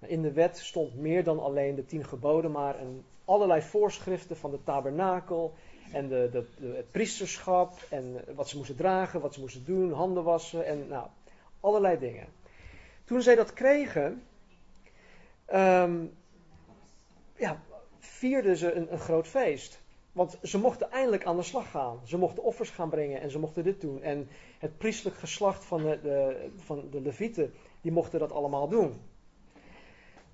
In 0.00 0.22
de 0.22 0.32
wet 0.32 0.58
stond 0.58 0.96
meer 0.96 1.24
dan 1.24 1.40
alleen 1.40 1.74
de 1.74 1.84
tien 1.84 2.04
geboden, 2.04 2.50
maar 2.50 2.80
een, 2.80 3.04
allerlei 3.24 3.62
voorschriften 3.62 4.36
van 4.36 4.50
de 4.50 4.62
tabernakel 4.64 5.54
en 5.92 6.08
de, 6.08 6.44
het 6.60 6.90
priesterschap 6.90 7.86
en 7.90 8.24
wat 8.34 8.48
ze 8.48 8.56
moesten 8.56 8.76
dragen, 8.76 9.20
wat 9.20 9.34
ze 9.34 9.40
moesten 9.40 9.64
doen, 9.64 9.92
handen 9.92 10.24
wassen 10.24 10.66
en 10.66 10.88
nou, 10.88 11.06
allerlei 11.60 11.98
dingen. 11.98 12.26
Toen 13.04 13.22
zij 13.22 13.34
dat 13.34 13.52
kregen, 13.52 14.22
um, 15.52 16.14
ja, 17.36 17.60
vierden 17.98 18.56
ze 18.56 18.72
een, 18.72 18.92
een 18.92 18.98
groot 18.98 19.26
feest. 19.26 19.80
Want 20.12 20.38
ze 20.42 20.58
mochten 20.58 20.90
eindelijk 20.90 21.24
aan 21.24 21.36
de 21.36 21.42
slag 21.42 21.70
gaan. 21.70 22.00
Ze 22.04 22.18
mochten 22.18 22.42
offers 22.42 22.70
gaan 22.70 22.88
brengen 22.88 23.20
en 23.20 23.30
ze 23.30 23.38
mochten 23.38 23.64
dit 23.64 23.80
doen. 23.80 24.02
En 24.02 24.28
het 24.58 24.78
priestelijk 24.78 25.16
geslacht 25.16 25.64
van 25.64 25.82
de, 25.82 25.98
de, 26.02 26.48
van 26.56 26.88
de 26.90 27.00
Levieten, 27.00 27.52
die 27.80 27.92
mochten 27.92 28.18
dat 28.18 28.32
allemaal 28.32 28.68
doen. 28.68 29.00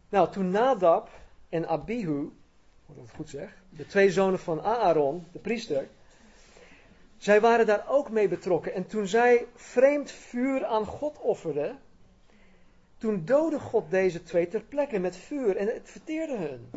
Nou, 0.09 0.33
toen 0.33 0.51
Nadab 0.51 1.09
en 1.49 1.69
Abihu, 1.69 2.23
ik 2.89 2.95
het 3.01 3.11
goed 3.11 3.29
zeg, 3.29 3.63
de 3.71 3.87
twee 3.87 4.11
zonen 4.11 4.39
van 4.39 4.63
Aaron, 4.63 5.27
de 5.33 5.39
priester, 5.39 5.89
zij 7.17 7.41
waren 7.41 7.67
daar 7.67 7.89
ook 7.89 8.11
mee 8.11 8.29
betrokken. 8.29 8.75
En 8.75 8.87
toen 8.87 9.07
zij 9.07 9.47
vreemd 9.55 10.11
vuur 10.11 10.65
aan 10.65 10.87
God 10.87 11.19
offerden, 11.19 11.79
toen 12.99 13.25
doodde 13.25 13.61
God 13.61 13.91
deze 13.91 14.23
twee 14.23 14.49
ter 14.49 14.63
plekke 14.63 14.99
met 14.99 15.17
vuur 15.17 15.57
en 15.57 15.67
het 15.67 15.91
verteerde 15.91 16.37
hun. 16.37 16.71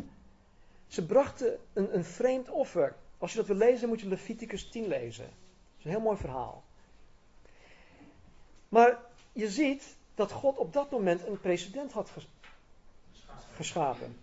Ze 0.86 1.06
brachten 1.06 1.58
een, 1.72 1.96
een 1.96 2.04
vreemd 2.04 2.50
offer. 2.50 2.94
Als 3.18 3.32
je 3.32 3.38
dat 3.38 3.46
wil 3.46 3.56
lezen, 3.56 3.88
moet 3.88 4.00
je 4.00 4.08
Leviticus 4.08 4.70
10 4.70 4.88
lezen. 4.88 5.24
Dat 5.24 5.78
is 5.78 5.84
een 5.84 5.90
heel 5.90 6.00
mooi 6.00 6.16
verhaal. 6.16 6.64
Maar 8.68 8.98
je 9.32 9.50
ziet 9.50 9.96
dat 10.14 10.32
God 10.32 10.56
op 10.56 10.72
dat 10.72 10.90
moment 10.90 11.26
een 11.26 11.40
precedent 11.40 11.92
had 11.92 12.10
geschapen. 13.58 14.16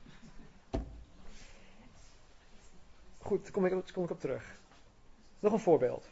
Goed, 3.18 3.44
daar 3.44 3.52
kom 3.52 3.66
ik, 3.66 3.84
kom 3.94 4.04
ik 4.04 4.10
op 4.10 4.20
terug. 4.20 4.56
Nog 5.40 5.54
een 5.54 5.60
voorbeeld. 5.60 6.06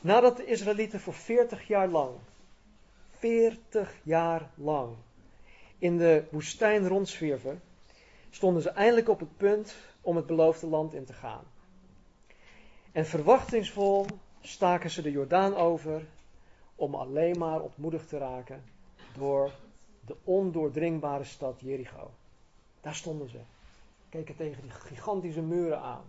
Nadat 0.00 0.36
de 0.36 0.44
Israëlieten 0.44 1.00
voor 1.00 1.14
40 1.14 1.66
jaar 1.66 1.88
lang, 1.88 2.10
40 3.10 3.94
jaar 4.02 4.50
lang, 4.54 4.96
in 5.78 5.98
de 5.98 6.24
woestijn 6.30 6.88
rondzwierven, 6.88 7.62
stonden 8.30 8.62
ze 8.62 8.70
eindelijk 8.70 9.08
op 9.08 9.20
het 9.20 9.36
punt 9.36 9.74
om 10.00 10.16
het 10.16 10.26
beloofde 10.26 10.66
land 10.66 10.94
in 10.94 11.04
te 11.04 11.12
gaan. 11.12 11.44
En 12.92 13.06
verwachtingsvol 13.06 14.06
staken 14.40 14.90
ze 14.90 15.02
de 15.02 15.10
Jordaan 15.10 15.56
over 15.56 16.06
om 16.74 16.94
alleen 16.94 17.38
maar 17.38 17.60
ontmoedigd 17.60 18.08
te 18.08 18.18
raken 18.18 18.64
door 19.16 19.50
de 20.06 20.16
ondoordringbare 20.24 21.24
stad 21.24 21.60
Jericho. 21.60 22.10
Daar 22.80 22.94
stonden 22.94 23.28
ze. 23.28 23.38
Keken 24.08 24.36
tegen 24.36 24.62
die 24.62 24.70
gigantische 24.70 25.42
muren 25.42 25.80
aan. 25.80 26.04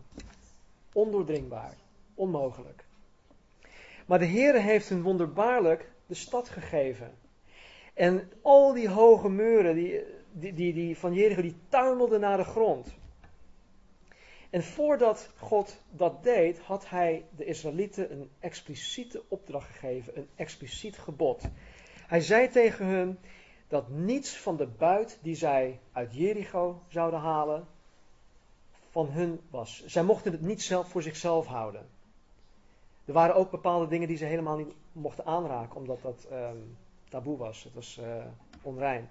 Ondoordringbaar. 0.94 1.74
Onmogelijk. 2.14 2.84
Maar 4.06 4.20
de 4.20 4.26
Heere 4.26 4.60
heeft 4.60 4.90
hun 4.90 5.02
wonderbaarlijk 5.02 5.92
de 6.06 6.14
stad 6.14 6.50
gegeven. 6.50 7.12
En 7.94 8.32
al 8.42 8.74
die 8.74 8.90
hoge 8.90 9.30
muren 9.30 9.76
die, 9.76 10.04
die, 10.32 10.54
die, 10.54 10.74
die 10.74 10.98
van 10.98 11.14
Jericho, 11.14 11.42
die 11.42 11.58
tuimelden 11.70 12.20
naar 12.20 12.38
de 12.38 12.44
grond. 12.44 12.88
En 14.50 14.64
voordat 14.64 15.30
God 15.38 15.82
dat 15.90 16.24
deed, 16.24 16.60
had 16.60 16.90
hij 16.90 17.26
de 17.36 17.46
Israëlieten 17.46 18.12
een 18.12 18.30
expliciete 18.40 19.24
opdracht 19.28 19.68
gegeven, 19.68 20.18
een 20.18 20.28
expliciet 20.36 20.98
gebod. 20.98 21.44
Hij 22.08 22.22
zei 22.22 22.50
tegen 22.50 22.86
hun 22.86 23.20
dat 23.72 23.90
niets 23.90 24.38
van 24.38 24.58
de 24.58 24.68
buit 24.68 25.20
die 25.22 25.36
zij 25.36 25.80
uit 25.92 26.16
Jericho 26.16 26.82
zouden 26.88 27.20
halen, 27.20 27.68
van 28.90 29.10
hun 29.10 29.40
was. 29.50 29.86
Zij 29.86 30.04
mochten 30.04 30.32
het 30.32 30.42
niet 30.42 30.62
zelf 30.62 30.90
voor 30.90 31.02
zichzelf 31.02 31.46
houden. 31.46 31.90
Er 33.06 33.14
waren 33.14 33.36
ook 33.36 33.52
bepaalde 33.52 33.88
dingen 33.88 34.08
die 34.08 34.18
ze 34.18 34.26
helemaal 34.26 34.58
niet 34.58 34.74
mochten 34.92 35.26
aanraken, 35.26 35.76
omdat 35.76 36.02
dat 36.02 36.28
um, 36.32 36.78
taboe 37.10 37.38
was. 37.38 37.64
Het 37.64 37.74
was 37.74 38.00
uh, 38.02 38.26
onrein. 38.62 39.10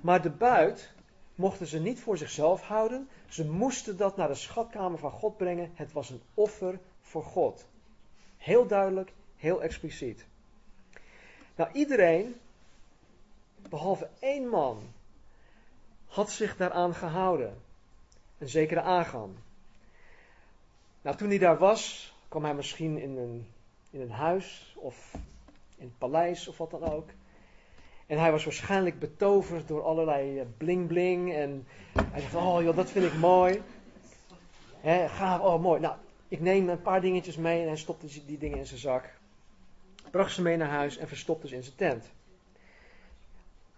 Maar 0.00 0.22
de 0.22 0.30
buit 0.30 0.92
mochten 1.34 1.66
ze 1.66 1.80
niet 1.80 2.00
voor 2.00 2.16
zichzelf 2.16 2.62
houden. 2.62 3.08
Ze 3.28 3.50
moesten 3.50 3.96
dat 3.96 4.16
naar 4.16 4.28
de 4.28 4.34
schatkamer 4.34 4.98
van 4.98 5.10
God 5.10 5.36
brengen. 5.36 5.70
Het 5.74 5.92
was 5.92 6.10
een 6.10 6.22
offer 6.34 6.78
voor 7.00 7.24
God. 7.24 7.66
Heel 8.36 8.66
duidelijk, 8.66 9.12
heel 9.36 9.62
expliciet. 9.62 10.26
Nou, 11.56 11.72
iedereen, 11.72 12.34
behalve 13.72 14.08
één 14.18 14.48
man, 14.48 14.78
had 16.06 16.30
zich 16.30 16.56
daaraan 16.56 16.94
gehouden. 16.94 17.60
Een 18.38 18.48
zekere 18.48 18.80
Agan. 18.80 19.36
Nou, 21.02 21.16
toen 21.16 21.28
hij 21.28 21.38
daar 21.38 21.58
was, 21.58 22.14
kwam 22.28 22.44
hij 22.44 22.54
misschien 22.54 22.98
in 22.98 23.16
een, 23.16 23.46
in 23.90 24.00
een 24.00 24.10
huis 24.10 24.74
of 24.76 25.14
in 25.76 25.84
het 25.84 25.98
paleis 25.98 26.48
of 26.48 26.58
wat 26.58 26.70
dan 26.70 26.82
ook. 26.82 27.08
En 28.06 28.18
hij 28.18 28.30
was 28.30 28.44
waarschijnlijk 28.44 28.98
betoverd 28.98 29.68
door 29.68 29.82
allerlei 29.82 30.38
eh, 30.38 30.46
bling 30.56 30.86
bling. 30.86 31.34
En 31.34 31.66
hij 31.92 32.20
dacht, 32.20 32.34
oh 32.34 32.62
joh, 32.62 32.76
dat 32.76 32.90
vind 32.90 33.04
ik 33.04 33.14
mooi. 33.14 33.62
He, 34.80 35.08
gaaf, 35.08 35.40
oh 35.40 35.62
mooi. 35.62 35.80
Nou, 35.80 35.96
ik 36.28 36.40
neem 36.40 36.68
een 36.68 36.82
paar 36.82 37.00
dingetjes 37.00 37.36
mee 37.36 37.60
en 37.60 37.66
hij 37.66 37.76
stopte 37.76 38.06
die 38.26 38.38
dingen 38.38 38.58
in 38.58 38.66
zijn 38.66 38.80
zak. 38.80 39.18
Bracht 40.10 40.32
ze 40.32 40.42
mee 40.42 40.56
naar 40.56 40.68
huis 40.68 40.96
en 40.96 41.08
verstopte 41.08 41.48
ze 41.48 41.54
in 41.54 41.62
zijn 41.62 41.76
tent. 41.76 42.10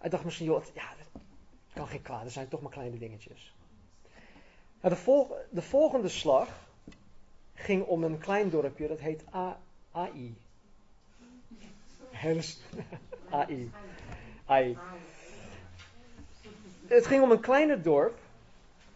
Hij 0.05 0.13
dacht 0.13 0.25
misschien, 0.25 0.45
joh, 0.45 0.63
ja, 0.73 0.89
dat 0.97 1.21
kan 1.73 1.87
geen 1.87 2.01
kwaad, 2.01 2.23
er 2.23 2.31
zijn 2.31 2.47
toch 2.47 2.61
maar 2.61 2.71
kleine 2.71 2.97
dingetjes. 2.97 3.53
Nou, 4.81 4.95
de, 4.95 5.45
de 5.49 5.61
volgende 5.61 6.09
slag 6.09 6.49
ging 7.53 7.85
om 7.85 8.03
een 8.03 8.17
klein 8.17 8.49
dorpje, 8.49 8.87
dat 8.87 8.99
heet 8.99 9.23
A 9.33 9.59
AI. 9.91 10.37
AI. 13.29 13.71
Ai. 14.45 14.77
Het 16.87 17.05
ging 17.05 17.23
om 17.23 17.31
een 17.31 17.39
kleiner 17.39 17.81
dorp. 17.81 18.17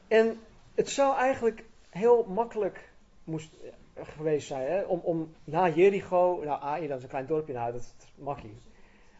En 0.07 0.39
het 0.75 0.89
zou 0.89 1.17
eigenlijk 1.17 1.63
heel 1.89 2.23
makkelijk 2.23 2.89
moest, 3.23 3.53
eh, 3.53 4.05
geweest 4.05 4.47
zijn. 4.47 4.71
Hè? 4.71 4.81
Om, 4.81 4.99
om 4.99 5.35
na 5.43 5.69
Jericho, 5.69 6.41
nou 6.43 6.61
Ai, 6.61 6.87
dat 6.87 6.97
is 6.97 7.03
een 7.03 7.09
klein 7.09 7.27
dorpje, 7.27 7.53
nou 7.53 7.71
dat 7.71 7.81
is 7.81 8.13
makkie. 8.15 8.57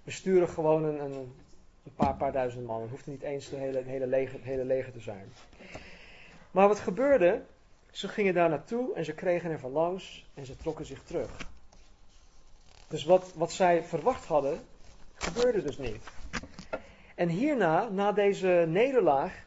We 0.04 0.12
sturen 0.12 0.49
gewoon 0.49 0.84
een, 0.84 0.99
een, 1.02 1.34
een 1.97 2.17
paar, 2.17 2.32
duizend 2.32 2.65
man. 2.65 2.82
Het 2.82 2.89
hoeft 2.89 3.08
niet 3.08 3.21
eens 3.21 3.49
de 3.49 3.56
hele, 3.56 3.84
hele, 3.86 4.08
leger, 4.08 4.39
hele 4.41 4.65
leger 4.65 4.91
te 4.91 4.99
zijn. 4.99 5.32
Maar 6.52 6.67
wat 6.67 6.80
gebeurde? 6.80 7.41
Ze 7.91 8.08
gingen 8.08 8.34
daar 8.34 8.49
naartoe 8.49 8.93
en 8.93 9.06
ze 9.06 9.13
kregen 9.13 9.52
er 9.52 9.60
van 9.60 9.71
langs 9.71 10.25
en 10.34 10.45
ze 10.45 10.58
trokken 10.58 10.86
zich 10.86 11.04
terug. 11.04 11.47
Dus 12.88 13.04
wat, 13.04 13.34
wat 13.36 13.52
zij 13.52 13.84
verwacht 13.84 14.25
hadden, 14.25 14.60
gebeurde 15.13 15.63
dus 15.63 15.78
niet. 15.78 16.04
En 17.15 17.30
hierna, 17.30 17.89
na 17.89 18.12
deze 18.12 18.65
nederlaag, 18.67 19.45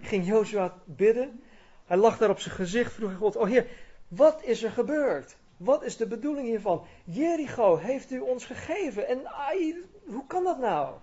ging 0.00 0.26
Jozua 0.26 0.74
bidden. 0.84 1.42
Hij 1.86 1.96
lag 1.96 2.18
daar 2.18 2.30
op 2.30 2.40
zijn 2.40 2.54
gezicht, 2.54 2.92
vroeg 2.92 3.14
God, 3.14 3.36
oh 3.36 3.48
Heer, 3.48 3.66
wat 4.08 4.42
is 4.42 4.62
er 4.62 4.70
gebeurd? 4.70 5.36
Wat 5.56 5.82
is 5.82 5.96
de 5.96 6.06
bedoeling 6.06 6.46
hiervan? 6.46 6.86
Jericho 7.04 7.76
heeft 7.76 8.10
u 8.10 8.18
ons 8.18 8.44
gegeven. 8.44 9.08
En 9.08 9.26
ai, 9.26 9.84
hoe 10.06 10.26
kan 10.26 10.44
dat 10.44 10.58
nou? 10.58 10.94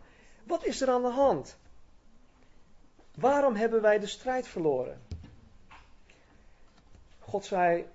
Wat 0.49 0.65
is 0.65 0.81
er 0.81 0.89
aan 0.89 1.01
de 1.01 1.11
hand? 1.11 1.57
Waarom 3.15 3.55
hebben 3.55 3.81
wij 3.81 3.99
de 3.99 4.07
strijd 4.07 4.47
verloren? 4.47 5.01
God 7.19 7.45
zei, 7.45 7.87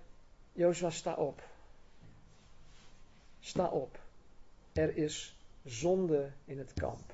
Jozua, 0.53 0.90
sta 0.90 1.14
op. 1.14 1.43
Sta 3.40 3.67
op. 3.67 3.99
Er 4.73 4.97
is 4.97 5.37
zonde 5.64 6.33
in 6.45 6.59
het 6.59 6.73
kamp. 6.73 7.12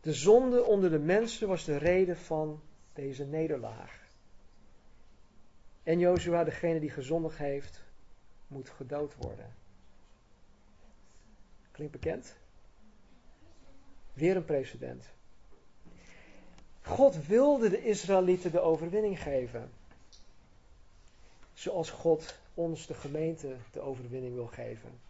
De 0.00 0.12
zonde 0.12 0.64
onder 0.64 0.90
de 0.90 0.98
mensen 0.98 1.48
was 1.48 1.64
de 1.64 1.76
reden 1.76 2.16
van 2.16 2.62
deze 2.92 3.24
nederlaag. 3.24 4.06
En 5.82 5.98
Jozua, 5.98 6.44
degene 6.44 6.80
die 6.80 6.90
gezondigd 6.90 7.38
heeft, 7.38 7.82
moet 8.46 8.68
gedood 8.68 9.14
worden. 9.14 9.54
Klinkt 11.70 11.92
bekend? 11.92 12.36
Weer 14.18 14.36
een 14.36 14.44
precedent. 14.44 15.04
God 16.82 17.26
wilde 17.26 17.68
de 17.68 17.84
Israëlieten 17.84 18.50
de 18.50 18.60
overwinning 18.60 19.22
geven. 19.22 19.70
Zoals 21.52 21.90
God 21.90 22.38
ons, 22.54 22.86
de 22.86 22.94
gemeente, 22.94 23.56
de 23.72 23.80
overwinning 23.80 24.34
wil 24.34 24.46
geven. 24.46 25.00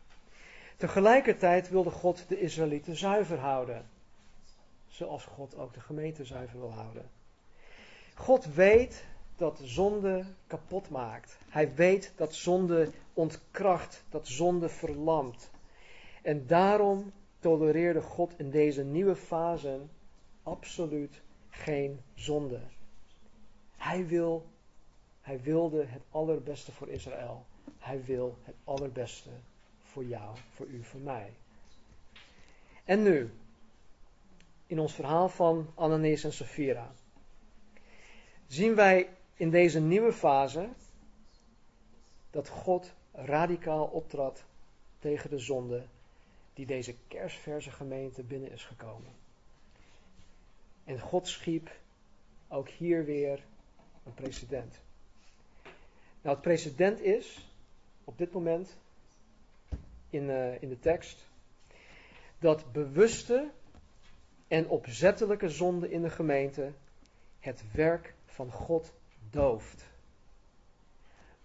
Tegelijkertijd 0.76 1.68
wilde 1.68 1.90
God 1.90 2.24
de 2.28 2.40
Israëlieten 2.40 2.96
zuiver 2.96 3.38
houden. 3.38 3.86
Zoals 4.88 5.24
God 5.24 5.56
ook 5.56 5.74
de 5.74 5.80
gemeente 5.80 6.24
zuiver 6.24 6.58
wil 6.58 6.72
houden. 6.72 7.10
God 8.14 8.54
weet 8.54 9.04
dat 9.36 9.60
zonde 9.62 10.24
kapot 10.46 10.90
maakt. 10.90 11.38
Hij 11.48 11.74
weet 11.74 12.12
dat 12.16 12.34
zonde 12.34 12.90
ontkracht, 13.12 14.02
dat 14.10 14.28
zonde 14.28 14.68
verlamt. 14.68 15.50
En 16.22 16.46
daarom 16.46 17.12
tolereerde 17.38 18.02
God 18.02 18.38
in 18.38 18.50
deze 18.50 18.84
nieuwe 18.84 19.16
fase 19.16 19.80
absoluut 20.42 21.20
geen 21.50 22.00
zonde. 22.14 22.60
Hij, 23.76 24.06
wil, 24.06 24.46
hij 25.20 25.40
wilde 25.40 25.84
het 25.84 26.02
allerbeste 26.10 26.72
voor 26.72 26.88
Israël. 26.88 27.44
Hij 27.78 28.04
wil 28.04 28.38
het 28.42 28.54
allerbeste 28.64 29.30
voor 29.82 30.04
jou, 30.04 30.36
voor 30.54 30.66
u, 30.66 30.84
voor 30.84 31.00
mij. 31.00 31.32
En 32.84 33.02
nu, 33.02 33.30
in 34.66 34.78
ons 34.78 34.94
verhaal 34.94 35.28
van 35.28 35.70
Ananias 35.74 36.24
en 36.24 36.32
Sapphira, 36.32 36.92
zien 38.46 38.74
wij 38.74 39.08
in 39.34 39.50
deze 39.50 39.80
nieuwe 39.80 40.12
fase 40.12 40.68
dat 42.30 42.48
God 42.48 42.92
radicaal 43.12 43.84
optrad 43.84 44.44
tegen 44.98 45.30
de 45.30 45.38
zonde 45.38 45.84
die 46.58 46.66
deze 46.66 46.94
kerstverse 47.08 47.70
gemeente 47.70 48.22
binnen 48.22 48.50
is 48.50 48.64
gekomen. 48.64 49.12
En 50.84 51.00
God 51.00 51.28
schiep 51.28 51.70
ook 52.48 52.68
hier 52.68 53.04
weer 53.04 53.44
een 54.04 54.14
precedent. 54.14 54.80
Nou, 56.22 56.34
het 56.34 56.40
precedent 56.40 57.00
is 57.00 57.48
op 58.04 58.18
dit 58.18 58.32
moment 58.32 58.76
in, 60.10 60.22
uh, 60.22 60.62
in 60.62 60.68
de 60.68 60.78
tekst 60.78 61.26
dat 62.38 62.72
bewuste 62.72 63.50
en 64.48 64.68
opzettelijke 64.68 65.48
zonde 65.48 65.90
in 65.90 66.02
de 66.02 66.10
gemeente 66.10 66.72
het 67.40 67.72
werk 67.72 68.14
van 68.26 68.52
God 68.52 68.92
dooft. 69.30 69.84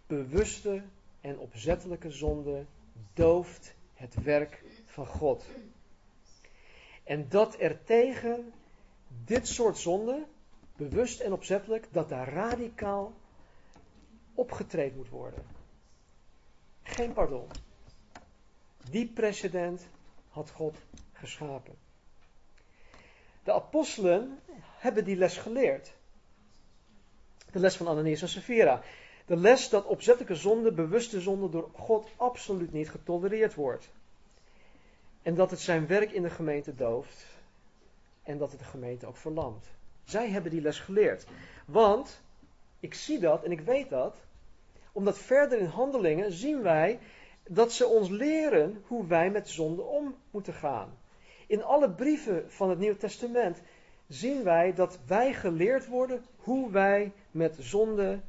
Bewuste 0.07 0.83
en 1.21 1.37
opzettelijke 1.37 2.11
zonde 2.11 2.65
dooft 3.13 3.75
het 3.93 4.23
werk 4.23 4.63
van 4.93 5.07
God. 5.07 5.45
En 7.03 7.29
dat 7.29 7.59
er 7.59 7.83
tegen 7.83 8.53
dit 9.25 9.47
soort 9.47 9.77
zonde, 9.77 10.25
bewust 10.75 11.19
en 11.19 11.33
opzettelijk, 11.33 11.87
dat 11.91 12.09
daar 12.09 12.33
radicaal 12.33 13.13
opgetreden 14.33 14.97
moet 14.97 15.09
worden. 15.09 15.45
Geen 16.83 17.13
pardon. 17.13 17.47
Die 18.89 19.07
precedent 19.07 19.81
had 20.29 20.49
God 20.49 20.77
geschapen. 21.13 21.75
De 23.43 23.53
apostelen 23.53 24.39
hebben 24.77 25.05
die 25.05 25.15
les 25.15 25.37
geleerd. 25.37 25.93
De 27.51 27.59
les 27.59 27.75
van 27.77 27.87
Ananias 27.87 28.21
en 28.21 28.29
Sapphira. 28.29 28.83
De 29.25 29.37
les 29.37 29.69
dat 29.69 29.85
opzettelijke 29.85 30.35
zonde, 30.35 30.71
bewuste 30.71 31.21
zonde 31.21 31.49
door 31.49 31.69
God 31.73 32.07
absoluut 32.15 32.71
niet 32.73 32.89
getolereerd 32.89 33.53
wordt. 33.53 33.89
En 35.23 35.35
dat 35.35 35.51
het 35.51 35.59
zijn 35.59 35.87
werk 35.87 36.11
in 36.11 36.21
de 36.21 36.29
gemeente 36.29 36.75
dooft. 36.75 37.25
En 38.23 38.37
dat 38.37 38.51
het 38.51 38.59
de 38.59 38.65
gemeente 38.65 39.05
ook 39.05 39.17
verlamt. 39.17 39.65
Zij 40.03 40.29
hebben 40.29 40.51
die 40.51 40.61
les 40.61 40.79
geleerd. 40.79 41.25
Want, 41.65 42.21
ik 42.79 42.93
zie 42.93 43.19
dat 43.19 43.43
en 43.43 43.51
ik 43.51 43.61
weet 43.61 43.89
dat. 43.89 44.15
Omdat 44.91 45.17
verder 45.17 45.59
in 45.59 45.65
handelingen 45.65 46.31
zien 46.31 46.61
wij 46.61 46.99
dat 47.47 47.71
ze 47.71 47.85
ons 47.87 48.09
leren 48.09 48.83
hoe 48.87 49.07
wij 49.07 49.29
met 49.29 49.49
zonde 49.49 49.81
om 49.81 50.15
moeten 50.31 50.53
gaan. 50.53 50.97
In 51.47 51.63
alle 51.63 51.89
brieven 51.89 52.51
van 52.51 52.69
het 52.69 52.79
Nieuwe 52.79 52.97
Testament 52.97 53.61
zien 54.07 54.43
wij 54.43 54.73
dat 54.73 54.99
wij 55.05 55.33
geleerd 55.33 55.87
worden 55.87 56.25
hoe 56.37 56.71
wij 56.71 57.11
met 57.31 57.55
zonde 57.59 58.19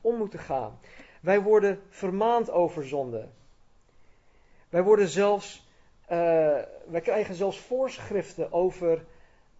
om 0.00 0.16
moeten 0.16 0.38
gaan. 0.38 0.78
Wij 1.20 1.40
worden 1.40 1.80
vermaand 1.88 2.50
over 2.50 2.86
zonde. 2.86 3.28
Wij 4.68 4.82
worden 4.82 5.08
zelfs, 5.08 5.66
wij 6.86 7.00
krijgen 7.02 7.34
zelfs 7.34 7.58
voorschriften 7.58 8.52
over 8.52 9.04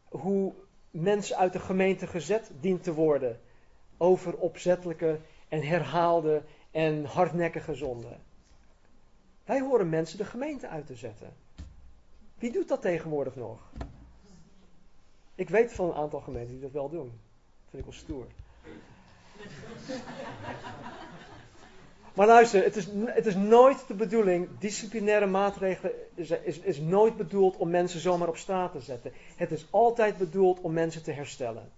hoe 0.08 0.52
mensen 0.90 1.36
uit 1.36 1.52
de 1.52 1.60
gemeente 1.60 2.06
gezet 2.06 2.50
dient 2.60 2.82
te 2.82 2.94
worden. 2.94 3.40
Over 3.96 4.36
opzettelijke 4.36 5.18
en 5.48 5.62
herhaalde 5.62 6.42
en 6.70 7.04
hardnekkige 7.04 7.74
zonde. 7.74 8.16
Wij 9.44 9.60
horen 9.60 9.88
mensen 9.88 10.18
de 10.18 10.24
gemeente 10.24 10.68
uit 10.68 10.86
te 10.86 10.94
zetten. 10.94 11.32
Wie 12.34 12.52
doet 12.52 12.68
dat 12.68 12.82
tegenwoordig 12.82 13.36
nog? 13.36 13.72
Ik 15.34 15.48
weet 15.48 15.72
van 15.72 15.88
een 15.88 15.94
aantal 15.94 16.20
gemeenten 16.20 16.52
die 16.52 16.62
dat 16.62 16.70
wel 16.70 16.88
doen. 16.88 17.20
Dat 17.62 17.70
vind 17.70 17.86
ik 17.86 17.90
wel 17.90 18.00
stoer. 18.00 18.26
Maar 22.14 22.26
luister, 22.26 22.64
het 22.64 22.76
is, 22.76 22.88
het 23.06 23.26
is 23.26 23.34
nooit 23.34 23.86
de 23.86 23.94
bedoeling, 23.94 24.48
disciplinaire 24.58 25.26
maatregelen 25.26 25.92
is, 26.14 26.30
is, 26.30 26.58
is 26.58 26.78
nooit 26.78 27.16
bedoeld 27.16 27.56
om 27.56 27.70
mensen 27.70 28.00
zomaar 28.00 28.28
op 28.28 28.36
straat 28.36 28.72
te 28.72 28.80
zetten. 28.80 29.12
Het 29.36 29.50
is 29.50 29.66
altijd 29.70 30.18
bedoeld 30.18 30.60
om 30.60 30.72
mensen 30.72 31.02
te 31.02 31.12
herstellen. 31.12 31.70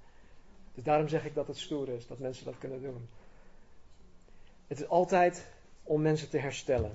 Dus 0.74 0.84
daarom 0.84 1.08
zeg 1.08 1.24
ik 1.24 1.34
dat 1.34 1.46
het 1.46 1.58
stoer 1.58 1.88
is, 1.88 2.06
dat 2.06 2.18
mensen 2.18 2.44
dat 2.44 2.58
kunnen 2.58 2.82
doen. 2.82 3.08
Het 4.66 4.80
is 4.80 4.88
altijd 4.88 5.46
om 5.82 6.02
mensen 6.02 6.30
te 6.30 6.38
herstellen. 6.38 6.92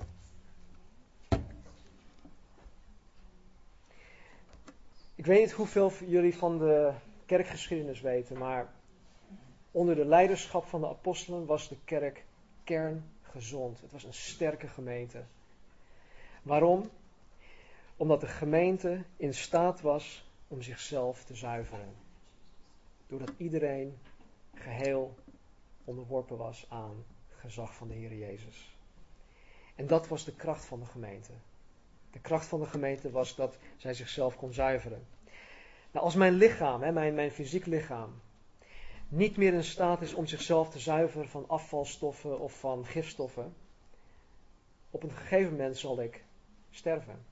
Ik 5.14 5.26
weet 5.26 5.40
niet 5.40 5.52
hoeveel 5.52 5.92
jullie 6.06 6.36
van 6.36 6.58
de 6.58 6.92
kerkgeschiedenis 7.26 8.00
weten, 8.00 8.38
maar 8.38 8.72
onder 9.70 9.94
de 9.94 10.04
leiderschap 10.04 10.64
van 10.64 10.80
de 10.80 10.88
apostelen 10.88 11.46
was 11.46 11.68
de 11.68 11.76
kerk 11.84 12.24
kerngezond. 13.30 13.80
Het 13.80 13.92
was 13.92 14.04
een 14.04 14.14
sterke 14.14 14.68
gemeente. 14.68 15.24
Waarom? 16.42 16.90
Omdat 17.96 18.20
de 18.20 18.26
gemeente 18.26 19.04
in 19.16 19.34
staat 19.34 19.80
was 19.80 20.24
om 20.48 20.62
zichzelf 20.62 21.24
te 21.24 21.34
zuiveren. 21.34 21.94
Doordat 23.06 23.32
iedereen 23.36 23.98
geheel 24.54 25.14
onderworpen 25.84 26.36
was 26.36 26.66
aan 26.68 27.04
gezag 27.28 27.74
van 27.74 27.88
de 27.88 27.94
Heer 27.94 28.14
Jezus. 28.14 28.76
En 29.74 29.86
dat 29.86 30.08
was 30.08 30.24
de 30.24 30.34
kracht 30.34 30.64
van 30.64 30.80
de 30.80 30.86
gemeente. 30.86 31.32
De 32.10 32.20
kracht 32.20 32.46
van 32.46 32.60
de 32.60 32.66
gemeente 32.66 33.10
was 33.10 33.36
dat 33.36 33.56
zij 33.76 33.94
zichzelf 33.94 34.36
kon 34.36 34.52
zuiveren. 34.52 35.06
Nou, 35.90 36.04
als 36.04 36.14
mijn 36.14 36.32
lichaam, 36.32 36.82
hè, 36.82 36.92
mijn, 36.92 37.14
mijn 37.14 37.30
fysiek 37.30 37.66
lichaam, 37.66 38.20
niet 39.10 39.36
meer 39.36 39.54
in 39.54 39.64
staat 39.64 40.02
is 40.02 40.14
om 40.14 40.26
zichzelf 40.26 40.70
te 40.70 40.78
zuiveren 40.78 41.28
van 41.28 41.48
afvalstoffen 41.48 42.40
of 42.40 42.58
van 42.58 42.86
gifstoffen, 42.86 43.54
op 44.90 45.02
een 45.02 45.10
gegeven 45.10 45.50
moment 45.50 45.78
zal 45.78 46.00
ik 46.00 46.24
sterven. 46.70 47.24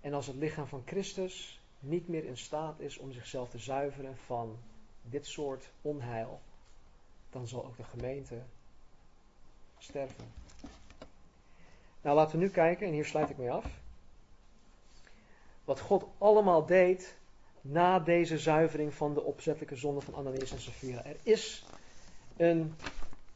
En 0.00 0.14
als 0.14 0.26
het 0.26 0.36
lichaam 0.36 0.66
van 0.66 0.82
Christus 0.84 1.60
niet 1.78 2.08
meer 2.08 2.24
in 2.24 2.36
staat 2.36 2.80
is 2.80 2.98
om 2.98 3.12
zichzelf 3.12 3.48
te 3.50 3.58
zuiveren 3.58 4.16
van 4.16 4.58
dit 5.02 5.26
soort 5.26 5.70
onheil, 5.82 6.40
dan 7.30 7.46
zal 7.48 7.64
ook 7.64 7.76
de 7.76 7.84
gemeente 7.84 8.42
sterven. 9.78 10.32
Nou, 12.02 12.16
laten 12.16 12.38
we 12.38 12.44
nu 12.44 12.50
kijken, 12.50 12.86
en 12.86 12.92
hier 12.92 13.04
sluit 13.04 13.30
ik 13.30 13.36
mee 13.36 13.50
af. 13.50 13.66
Wat 15.64 15.80
God 15.80 16.04
allemaal 16.18 16.66
deed 16.66 17.16
na 17.62 17.98
deze 17.98 18.38
zuivering 18.38 18.94
van 18.94 19.14
de 19.14 19.22
opzettelijke 19.22 19.76
zonde 19.76 20.00
van 20.00 20.14
Ananias 20.14 20.52
en 20.52 20.60
Sapphira. 20.60 21.04
Er 21.04 21.16
is 21.22 21.64
een 22.36 22.74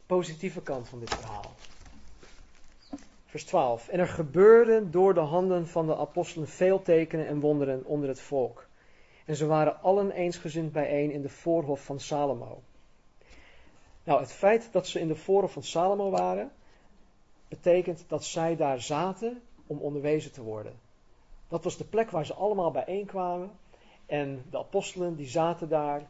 positieve 0.07 0.63
kant 0.63 0.89
van 0.89 0.99
dit 0.99 1.15
verhaal. 1.15 1.55
Vers 3.27 3.45
12. 3.45 3.89
En 3.89 3.99
er 3.99 4.09
gebeurden 4.09 4.91
door 4.91 5.15
de 5.15 5.21
handen 5.21 5.69
van 5.69 5.87
de 5.87 5.97
apostelen 5.97 6.49
veel 6.49 6.83
tekenen 6.83 7.27
en 7.27 7.41
wonderen 7.41 7.85
onder 7.85 8.09
het 8.09 8.21
volk. 8.21 8.67
En 9.25 9.37
ze 9.37 9.47
waren 9.47 9.83
allen 9.83 10.11
eensgezind 10.11 10.73
bijeen 10.73 11.11
in 11.11 11.23
de 11.23 11.29
voorhof 11.29 11.85
van 11.85 12.01
Salomo. 12.01 12.63
Nou, 14.05 14.21
het 14.21 14.33
feit 14.33 14.69
dat 14.73 14.87
ze 14.87 15.01
in 15.01 15.09
de 15.09 15.17
voorhof 15.17 15.53
van 15.53 15.63
Salomo 15.63 16.11
waren, 16.11 16.53
betekent 17.49 18.05
dat 18.09 18.25
zij 18.25 18.57
daar 18.57 18.81
zaten 18.81 19.43
om 19.67 19.79
onderwezen 19.79 20.33
te 20.33 20.43
worden. 20.43 20.79
Dat 21.49 21.65
was 21.65 21.77
de 21.77 21.85
plek 21.85 22.11
waar 22.11 22.27
ze 22.27 22.35
allemaal 22.35 22.71
bijeenkwamen 22.71 23.51
En 24.07 24.45
de 24.51 24.59
apostelen 24.59 25.17
die 25.17 25.29
zaten 25.29 25.69
daar 25.69 26.09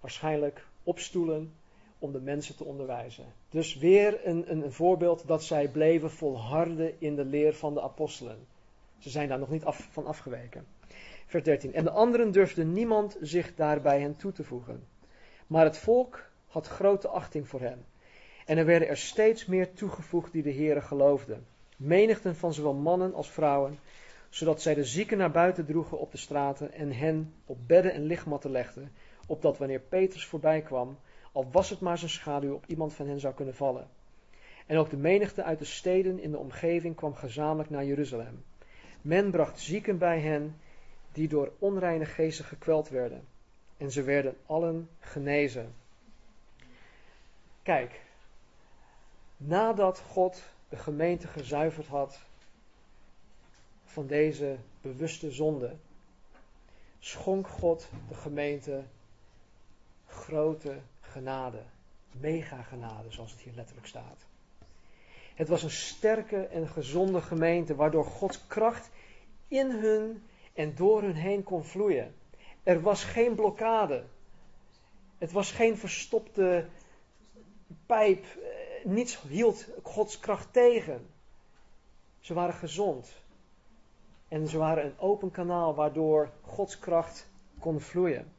waarschijnlijk 0.00 0.66
op 0.82 0.98
stoelen 0.98 1.52
om 1.98 2.12
de 2.12 2.20
mensen 2.20 2.56
te 2.56 2.64
onderwijzen. 2.64 3.24
Dus 3.48 3.76
weer 3.76 4.26
een, 4.26 4.50
een, 4.50 4.64
een 4.64 4.72
voorbeeld 4.72 5.26
dat 5.26 5.44
zij 5.44 5.68
bleven 5.68 6.10
volharden 6.10 7.00
in 7.00 7.16
de 7.16 7.24
leer 7.24 7.54
van 7.54 7.74
de 7.74 7.82
apostelen. 7.82 8.46
Ze 8.98 9.10
zijn 9.10 9.28
daar 9.28 9.38
nog 9.38 9.50
niet 9.50 9.64
af, 9.64 9.88
van 9.90 10.06
afgeweken. 10.06 10.66
Vers 11.26 11.44
13. 11.44 11.74
En 11.74 11.84
de 11.84 11.90
anderen 11.90 12.32
durfde 12.32 12.64
niemand 12.64 13.16
zich 13.20 13.54
daarbij 13.54 14.00
hen 14.00 14.16
toe 14.16 14.32
te 14.32 14.44
voegen. 14.44 14.86
Maar 15.46 15.64
het 15.64 15.78
volk 15.78 16.28
had 16.46 16.66
grote 16.66 17.08
achting 17.08 17.48
voor 17.48 17.60
hen. 17.60 17.84
En 18.46 18.58
er 18.58 18.64
werden 18.64 18.88
er 18.88 18.96
steeds 18.96 19.46
meer 19.46 19.72
toegevoegd 19.72 20.32
die 20.32 20.42
de 20.42 20.50
Heeren 20.50 20.82
geloofden. 20.82 21.46
Menigten 21.76 22.36
van 22.36 22.54
zowel 22.54 22.74
mannen 22.74 23.14
als 23.14 23.30
vrouwen, 23.30 23.78
zodat 24.28 24.62
zij 24.62 24.74
de 24.74 24.84
zieken 24.84 25.18
naar 25.18 25.30
buiten 25.30 25.66
droegen 25.66 25.98
op 25.98 26.12
de 26.12 26.18
straten 26.18 26.72
en 26.72 26.92
hen 26.92 27.34
op 27.46 27.58
bedden 27.66 27.92
en 27.92 28.02
lichtmatten 28.02 28.50
legden, 28.50 28.92
opdat 29.26 29.58
wanneer 29.58 29.80
Petrus 29.80 30.26
voorbij 30.26 30.62
kwam, 30.62 30.98
al 31.32 31.48
was 31.50 31.70
het 31.70 31.80
maar 31.80 31.98
zijn 31.98 32.10
schaduw, 32.10 32.54
op 32.54 32.66
iemand 32.66 32.94
van 32.94 33.06
hen 33.08 33.20
zou 33.20 33.34
kunnen 33.34 33.54
vallen. 33.54 33.88
En 34.66 34.76
ook 34.76 34.90
de 34.90 34.96
menigte 34.96 35.42
uit 35.42 35.58
de 35.58 35.64
steden 35.64 36.20
in 36.20 36.30
de 36.30 36.38
omgeving 36.38 36.96
kwam 36.96 37.14
gezamenlijk 37.14 37.70
naar 37.70 37.84
Jeruzalem. 37.84 38.44
Men 39.02 39.30
bracht 39.30 39.60
zieken 39.60 39.98
bij 39.98 40.20
hen 40.20 40.56
die 41.12 41.28
door 41.28 41.52
onreine 41.58 42.04
geesten 42.04 42.44
gekweld 42.44 42.88
werden. 42.88 43.24
En 43.76 43.90
ze 43.90 44.02
werden 44.02 44.36
allen 44.46 44.88
genezen. 44.98 45.74
Kijk, 47.62 48.00
nadat 49.36 50.00
God 50.00 50.42
de 50.68 50.76
gemeente 50.76 51.26
gezuiverd 51.26 51.86
had 51.86 52.20
van 53.98 54.06
deze 54.06 54.56
bewuste 54.80 55.30
zonde, 55.30 55.76
schonk 56.98 57.48
God 57.48 57.88
de 58.08 58.14
gemeente 58.14 58.82
grote 60.06 60.78
genade. 61.00 61.62
Mega 62.12 62.62
genade, 62.62 63.10
zoals 63.10 63.30
het 63.30 63.40
hier 63.40 63.52
letterlijk 63.54 63.86
staat. 63.86 64.26
Het 65.34 65.48
was 65.48 65.62
een 65.62 65.70
sterke 65.70 66.46
en 66.46 66.68
gezonde 66.68 67.20
gemeente, 67.22 67.74
waardoor 67.74 68.04
Gods 68.04 68.46
kracht 68.46 68.90
in 69.48 69.70
hun 69.70 70.22
en 70.52 70.74
door 70.74 71.02
hun 71.02 71.14
heen 71.14 71.42
kon 71.42 71.64
vloeien. 71.64 72.14
Er 72.62 72.80
was 72.80 73.04
geen 73.04 73.34
blokkade. 73.34 74.04
Het 75.18 75.32
was 75.32 75.52
geen 75.52 75.76
verstopte 75.76 76.68
pijp. 77.86 78.24
Eh, 78.24 78.84
niets 78.84 79.20
hield 79.28 79.68
Gods 79.82 80.18
kracht 80.18 80.52
tegen. 80.52 81.06
Ze 82.20 82.34
waren 82.34 82.54
gezond. 82.54 83.26
En 84.28 84.48
ze 84.48 84.58
waren 84.58 84.84
een 84.84 84.98
open 84.98 85.30
kanaal 85.30 85.74
waardoor 85.74 86.30
Gods 86.42 86.78
kracht 86.78 87.28
kon 87.58 87.80
vloeien. 87.80 88.32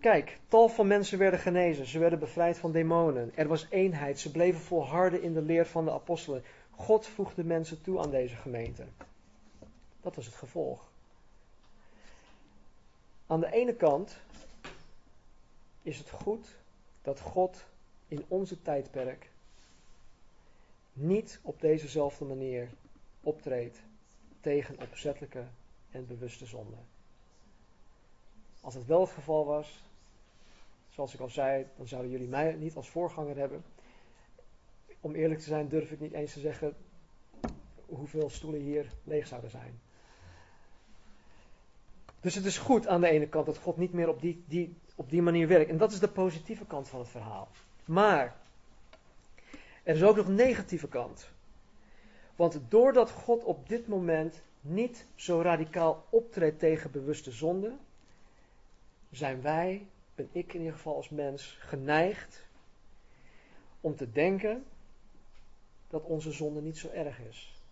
Kijk, 0.00 0.38
tal 0.48 0.68
van 0.68 0.86
mensen 0.86 1.18
werden 1.18 1.40
genezen. 1.40 1.86
Ze 1.86 1.98
werden 1.98 2.18
bevrijd 2.18 2.58
van 2.58 2.72
demonen. 2.72 3.32
Er 3.34 3.48
was 3.48 3.66
eenheid. 3.70 4.18
Ze 4.18 4.30
bleven 4.30 4.60
volharden 4.60 5.22
in 5.22 5.34
de 5.34 5.42
leer 5.42 5.66
van 5.66 5.84
de 5.84 5.90
apostelen. 5.90 6.42
God 6.70 7.06
voegde 7.06 7.44
mensen 7.44 7.82
toe 7.82 8.00
aan 8.00 8.10
deze 8.10 8.36
gemeente. 8.36 8.84
Dat 10.00 10.16
was 10.16 10.26
het 10.26 10.34
gevolg. 10.34 10.90
Aan 13.26 13.40
de 13.40 13.52
ene 13.52 13.74
kant 13.74 14.16
is 15.82 15.98
het 15.98 16.10
goed 16.10 16.46
dat 17.02 17.20
God 17.20 17.64
in 18.08 18.24
onze 18.28 18.62
tijdperk 18.62 19.30
niet 20.92 21.40
op 21.42 21.60
dezezelfde 21.60 22.24
manier 22.24 22.68
optreedt 23.24 23.82
tegen 24.40 24.80
opzettelijke 24.80 25.44
en 25.90 26.06
bewuste 26.06 26.46
zonde. 26.46 26.76
Als 28.60 28.74
het 28.74 28.86
wel 28.86 29.00
het 29.00 29.10
geval 29.10 29.44
was, 29.44 29.84
zoals 30.88 31.14
ik 31.14 31.20
al 31.20 31.28
zei, 31.28 31.66
dan 31.76 31.88
zouden 31.88 32.10
jullie 32.10 32.28
mij 32.28 32.52
niet 32.52 32.76
als 32.76 32.88
voorganger 32.88 33.36
hebben. 33.36 33.64
Om 35.00 35.14
eerlijk 35.14 35.40
te 35.40 35.46
zijn 35.46 35.68
durf 35.68 35.90
ik 35.90 36.00
niet 36.00 36.12
eens 36.12 36.32
te 36.32 36.40
zeggen 36.40 36.76
hoeveel 37.86 38.30
stoelen 38.30 38.60
hier 38.60 38.92
leeg 39.04 39.26
zouden 39.26 39.50
zijn. 39.50 39.80
Dus 42.20 42.34
het 42.34 42.44
is 42.44 42.58
goed 42.58 42.86
aan 42.86 43.00
de 43.00 43.08
ene 43.08 43.28
kant 43.28 43.46
dat 43.46 43.58
God 43.58 43.76
niet 43.76 43.92
meer 43.92 44.08
op 44.08 44.20
die, 44.20 44.44
die, 44.46 44.76
op 44.94 45.10
die 45.10 45.22
manier 45.22 45.48
werkt. 45.48 45.70
En 45.70 45.78
dat 45.78 45.92
is 45.92 46.00
de 46.00 46.08
positieve 46.08 46.66
kant 46.66 46.88
van 46.88 46.98
het 46.98 47.08
verhaal. 47.08 47.48
Maar 47.84 48.36
er 49.82 49.94
is 49.94 50.02
ook 50.02 50.16
nog 50.16 50.26
een 50.26 50.34
negatieve 50.34 50.88
kant. 50.88 51.30
Want 52.36 52.60
doordat 52.68 53.10
God 53.10 53.44
op 53.44 53.68
dit 53.68 53.88
moment 53.88 54.42
niet 54.60 55.06
zo 55.14 55.40
radicaal 55.40 56.04
optreedt 56.10 56.58
tegen 56.58 56.90
bewuste 56.90 57.30
zonde, 57.30 57.76
zijn 59.10 59.42
wij, 59.42 59.86
ben 60.14 60.28
ik 60.32 60.52
in 60.52 60.60
ieder 60.60 60.74
geval 60.74 60.96
als 60.96 61.08
mens, 61.08 61.56
geneigd 61.60 62.44
om 63.80 63.96
te 63.96 64.12
denken 64.12 64.64
dat 65.88 66.04
onze 66.04 66.32
zonde 66.32 66.60
niet 66.60 66.78
zo 66.78 66.88
erg 66.88 67.18
is. 67.18 67.62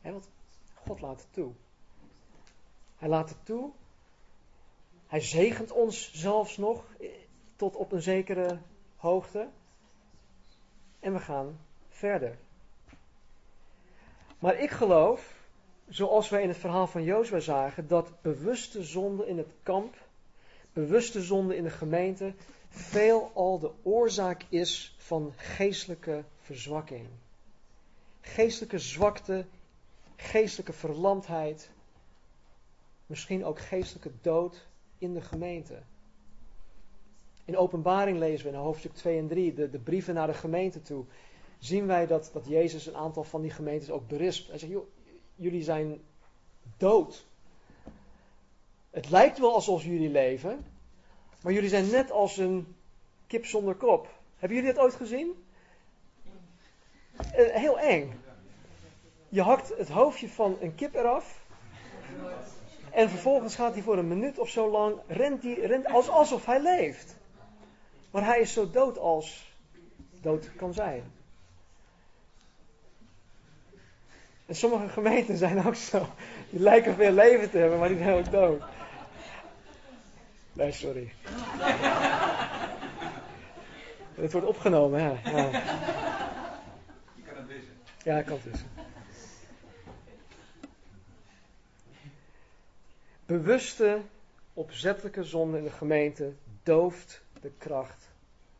He, 0.00 0.12
want 0.12 0.28
God 0.74 1.00
laat 1.00 1.20
het 1.20 1.32
toe. 1.32 1.52
Hij 2.96 3.08
laat 3.08 3.28
het 3.28 3.44
toe. 3.44 3.70
Hij 5.06 5.20
zegent 5.20 5.70
ons 5.70 6.12
zelfs 6.12 6.56
nog 6.56 6.84
tot 7.56 7.76
op 7.76 7.92
een 7.92 8.02
zekere 8.02 8.58
hoogte. 8.96 9.48
En 11.00 11.12
we 11.12 11.18
gaan 11.18 11.58
verder. 11.88 12.38
Maar 14.42 14.58
ik 14.58 14.70
geloof, 14.70 15.34
zoals 15.88 16.28
wij 16.28 16.42
in 16.42 16.48
het 16.48 16.56
verhaal 16.56 16.86
van 16.86 17.02
Jozua 17.02 17.40
zagen, 17.40 17.88
dat 17.88 18.22
bewuste 18.22 18.82
zonde 18.82 19.26
in 19.26 19.38
het 19.38 19.52
kamp, 19.62 19.96
bewuste 20.72 21.22
zonde 21.22 21.56
in 21.56 21.62
de 21.62 21.70
gemeente, 21.70 22.34
veelal 22.68 23.58
de 23.58 23.70
oorzaak 23.82 24.44
is 24.48 24.94
van 24.98 25.32
geestelijke 25.36 26.24
verzwakking. 26.40 27.06
Geestelijke 28.20 28.78
zwakte, 28.78 29.44
geestelijke 30.16 30.72
verlamdheid, 30.72 31.70
misschien 33.06 33.44
ook 33.44 33.60
geestelijke 33.60 34.10
dood 34.20 34.66
in 34.98 35.14
de 35.14 35.20
gemeente. 35.20 35.82
In 37.44 37.56
openbaring 37.56 38.18
lezen 38.18 38.46
we 38.46 38.52
in 38.52 38.58
hoofdstuk 38.58 38.94
2 38.94 39.18
en 39.18 39.28
3, 39.28 39.54
de, 39.54 39.70
de 39.70 39.78
brieven 39.78 40.14
naar 40.14 40.26
de 40.26 40.34
gemeente 40.34 40.82
toe, 40.82 41.04
zien 41.64 41.86
wij 41.86 42.06
dat, 42.06 42.30
dat 42.32 42.46
Jezus 42.46 42.86
een 42.86 42.96
aantal 42.96 43.24
van 43.24 43.42
die 43.42 43.50
gemeentes 43.50 43.90
ook 43.90 44.08
berispt. 44.08 44.48
Hij 44.48 44.58
zegt, 44.58 44.72
jullie 45.34 45.62
zijn 45.62 46.00
dood. 46.76 47.26
Het 48.90 49.10
lijkt 49.10 49.38
wel 49.38 49.54
alsof 49.54 49.84
jullie 49.84 50.10
leven, 50.10 50.64
maar 51.42 51.52
jullie 51.52 51.68
zijn 51.68 51.90
net 51.90 52.10
als 52.10 52.36
een 52.36 52.76
kip 53.26 53.46
zonder 53.46 53.74
kop. 53.74 54.08
Hebben 54.36 54.58
jullie 54.58 54.72
dat 54.72 54.84
ooit 54.84 54.94
gezien? 54.94 55.44
Eh, 57.16 57.54
heel 57.54 57.78
eng. 57.78 58.20
Je 59.28 59.42
hakt 59.42 59.76
het 59.76 59.88
hoofdje 59.88 60.28
van 60.28 60.56
een 60.60 60.74
kip 60.74 60.94
eraf 60.94 61.44
en 62.90 63.08
vervolgens 63.08 63.54
gaat 63.54 63.72
hij 63.72 63.82
voor 63.82 63.98
een 63.98 64.08
minuut 64.08 64.38
of 64.38 64.48
zo 64.48 64.70
lang, 64.70 65.00
rent 65.06 65.42
hij, 65.42 65.54
rent 65.54 65.86
als, 65.86 66.08
alsof 66.08 66.46
hij 66.46 66.62
leeft. 66.62 67.16
Maar 68.10 68.24
hij 68.24 68.40
is 68.40 68.52
zo 68.52 68.70
dood 68.70 68.98
als 68.98 69.56
dood 70.20 70.54
kan 70.56 70.74
zijn. 70.74 71.20
En 74.52 74.58
sommige 74.58 74.88
gemeenten 74.88 75.36
zijn 75.36 75.66
ook 75.66 75.74
zo. 75.74 76.06
Die 76.50 76.60
lijken 76.60 76.94
veel 76.94 77.12
leven 77.12 77.50
te 77.50 77.58
hebben, 77.58 77.78
maar 77.78 77.88
die 77.88 77.98
zijn 77.98 78.14
ook 78.14 78.30
dood. 78.30 78.62
Nee, 80.52 80.72
sorry. 80.72 81.12
Het 84.14 84.32
wordt 84.32 84.46
opgenomen, 84.46 85.00
ja. 85.00 85.16
ja. 85.24 85.44
Je 87.14 87.22
kan 87.24 87.36
het 87.36 87.46
wissen. 87.46 87.72
Ja, 88.02 88.18
ik 88.18 88.24
kan 88.24 88.34
het 88.34 88.44
wissen. 88.44 88.70
bewuste, 93.26 94.00
opzettelijke 94.54 95.24
zonde 95.24 95.58
in 95.58 95.64
de 95.64 95.70
gemeente 95.70 96.32
dooft 96.62 97.22
de 97.40 97.52
kracht 97.58 98.10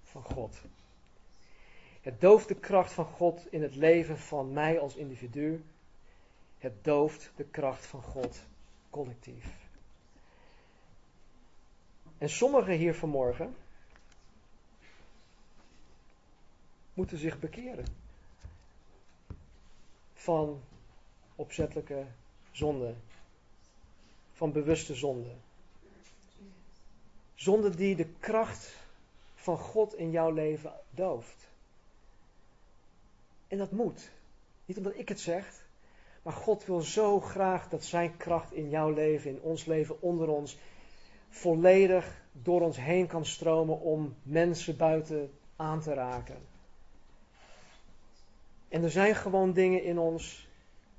van 0.02 0.22
God. 0.22 0.56
Het 2.00 2.20
dooft 2.20 2.48
de 2.48 2.56
kracht 2.56 2.92
van 2.92 3.04
God 3.04 3.46
in 3.50 3.62
het 3.62 3.76
leven 3.76 4.18
van 4.18 4.52
mij 4.52 4.78
als 4.78 4.96
individu. 4.96 5.62
Het 6.62 6.84
dooft 6.84 7.30
de 7.36 7.44
kracht 7.44 7.86
van 7.86 8.02
God 8.02 8.42
collectief. 8.90 9.46
En 12.18 12.30
sommigen 12.30 12.76
hier 12.76 12.94
vanmorgen 12.94 13.56
moeten 16.94 17.18
zich 17.18 17.38
bekeren 17.38 17.84
van 20.14 20.62
opzettelijke 21.34 22.06
zonde 22.50 22.94
van 24.32 24.52
bewuste 24.52 24.94
zonde. 24.94 25.34
Zonde 27.34 27.76
die 27.76 27.96
de 27.96 28.08
kracht 28.18 28.76
van 29.34 29.58
God 29.58 29.94
in 29.94 30.10
jouw 30.10 30.30
leven 30.30 30.72
dooft. 30.90 31.48
En 33.48 33.58
dat 33.58 33.70
moet. 33.70 34.10
Niet 34.64 34.76
omdat 34.76 34.96
ik 34.96 35.08
het 35.08 35.20
zeg, 35.20 35.61
Maar 36.22 36.32
God 36.32 36.64
wil 36.64 36.80
zo 36.80 37.20
graag 37.20 37.68
dat 37.68 37.84
Zijn 37.84 38.16
kracht 38.16 38.52
in 38.52 38.68
jouw 38.68 38.90
leven, 38.90 39.30
in 39.30 39.40
ons 39.40 39.64
leven, 39.64 40.02
onder 40.02 40.28
ons, 40.28 40.58
volledig 41.28 42.22
door 42.32 42.60
ons 42.60 42.76
heen 42.76 43.06
kan 43.06 43.26
stromen 43.26 43.80
om 43.80 44.14
mensen 44.22 44.76
buiten 44.76 45.30
aan 45.56 45.80
te 45.80 45.94
raken. 45.94 46.38
En 48.68 48.82
er 48.82 48.90
zijn 48.90 49.14
gewoon 49.14 49.52
dingen 49.52 49.84
in 49.84 49.98
ons 49.98 50.48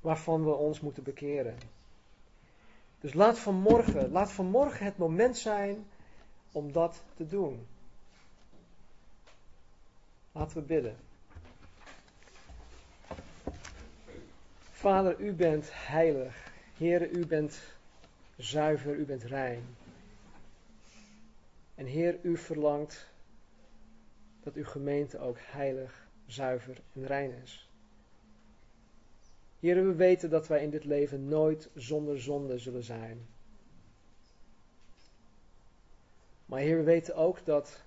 waarvan 0.02 0.44
we 0.44 0.54
ons 0.54 0.80
moeten 0.80 1.04
bekeren. 1.04 1.58
Dus 3.00 3.14
laat 3.14 3.40
vanmorgen, 3.40 4.12
laat 4.12 4.32
vanmorgen 4.32 4.86
het 4.86 4.98
moment 4.98 5.38
zijn 5.38 5.86
om 6.52 6.72
dat 6.72 7.04
te 7.16 7.28
doen. 7.28 7.68
Laten 10.32 10.58
we 10.58 10.64
bidden. 10.64 10.96
Vader, 14.84 15.20
u 15.20 15.34
bent 15.34 15.70
heilig. 15.72 16.52
Heer, 16.78 17.12
u 17.12 17.26
bent 17.26 17.62
zuiver, 18.38 18.96
u 18.96 19.06
bent 19.06 19.24
rein. 19.24 19.64
En 21.76 21.86
Heer, 21.86 22.20
u 22.22 22.38
verlangt 22.38 23.08
dat 24.42 24.56
uw 24.56 24.66
gemeente 24.66 25.20
ook 25.20 25.38
heilig, 25.40 26.08
zuiver 26.26 26.82
en 26.94 27.06
rein 27.06 27.32
is. 27.44 27.70
Heer, 29.60 29.76
we 29.88 29.94
weten 29.94 30.30
dat 30.30 30.48
wij 30.48 30.64
in 30.64 30.70
dit 30.70 30.84
leven 30.84 31.28
nooit 31.28 31.70
zonder 31.76 32.22
zonde 32.22 32.58
zullen 32.58 32.84
zijn. 32.84 33.28
Maar 36.46 36.60
Heer, 36.60 36.78
we 36.78 36.84
weten 36.84 37.16
ook 37.16 37.46
dat 37.46 37.84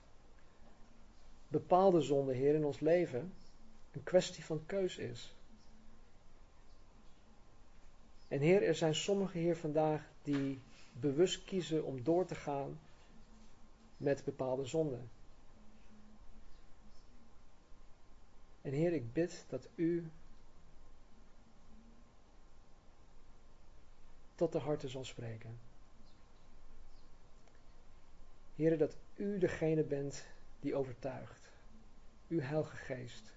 bepaalde 1.49 2.01
zonde, 2.01 2.35
Heer, 2.35 2.55
in 2.55 2.65
ons 2.65 2.81
leven 2.81 3.33
een 3.93 4.03
kwestie 4.03 4.45
van 4.45 4.67
keus 4.67 4.99
is. 4.99 5.36
En 8.29 8.41
Heer, 8.41 8.63
er 8.63 8.75
zijn 8.75 8.95
sommigen 8.95 9.41
hier 9.41 9.57
vandaag 9.57 10.03
die 10.23 10.61
bewust 10.93 11.45
kiezen 11.45 11.85
om 11.85 12.03
door 12.03 12.27
te 12.27 12.35
gaan 12.35 12.81
met 13.97 14.25
bepaalde 14.25 14.65
zonden. 14.65 15.11
En 18.63 18.73
Heer, 18.73 18.93
ik 18.93 19.13
bid 19.13 19.45
dat 19.49 19.69
U 19.75 20.11
tot 24.35 24.53
de 24.53 24.59
harten 24.59 24.89
zal 24.89 25.05
spreken. 25.05 25.59
Heer, 28.57 28.79
dat 28.79 28.97
U 29.15 29.39
degene 29.39 29.83
bent 29.83 30.27
die 30.61 30.75
overtuigt. 30.75 31.51
Uw 32.29 32.41
Heilige 32.41 32.77
Geest. 32.77 33.36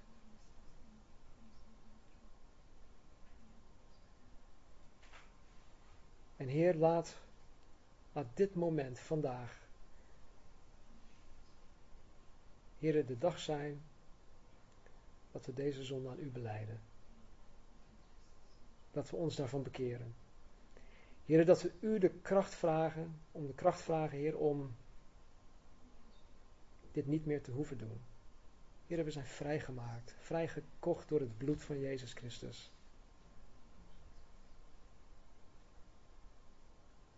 En 6.39 6.47
Heer, 6.47 6.75
laat, 6.75 7.17
laat 8.13 8.27
dit 8.33 8.55
moment 8.55 8.99
vandaag, 8.99 9.67
Heer, 12.77 13.05
de 13.05 13.17
dag 13.17 13.39
zijn 13.39 13.81
dat 15.31 15.45
we 15.45 15.53
deze 15.53 15.83
zonde 15.83 16.09
aan 16.09 16.19
U 16.19 16.29
beleiden. 16.29 16.81
Dat 18.91 19.09
we 19.09 19.15
ons 19.15 19.35
daarvan 19.35 19.63
bekeren. 19.63 20.15
Heer, 21.25 21.45
dat 21.45 21.61
we 21.61 21.71
U 21.79 21.99
de 21.99 22.09
kracht 22.09 22.55
vragen, 22.55 23.19
om 23.31 23.47
de 23.47 23.53
kracht 23.53 23.81
vragen, 23.81 24.17
Heer, 24.17 24.37
om 24.37 24.75
dit 26.91 27.07
niet 27.07 27.25
meer 27.25 27.41
te 27.41 27.51
hoeven 27.51 27.77
doen. 27.77 28.01
Heer, 28.87 29.03
we 29.03 29.11
zijn 29.11 29.25
vrijgemaakt, 29.25 30.15
vrijgekocht 30.19 31.09
door 31.09 31.19
het 31.19 31.37
bloed 31.37 31.63
van 31.63 31.79
Jezus 31.79 32.13
Christus. 32.13 32.71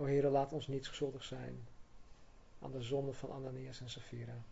O 0.01 0.05
Heer, 0.05 0.29
laat 0.29 0.53
ons 0.53 0.67
niet 0.67 0.85
schuldig 0.85 1.23
zijn 1.23 1.67
aan 2.59 2.71
de 2.71 2.81
zonde 2.81 3.13
van 3.13 3.31
Ananias 3.31 3.81
en 3.81 3.89
Sapphira. 3.89 4.43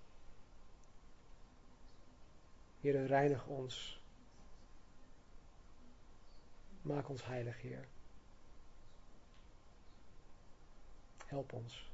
Heer, 2.79 3.05
reinig 3.05 3.47
ons. 3.47 4.01
Maak 6.81 7.09
ons 7.09 7.25
heilig, 7.25 7.61
Heer. 7.61 7.87
Help 11.25 11.53
ons. 11.53 11.89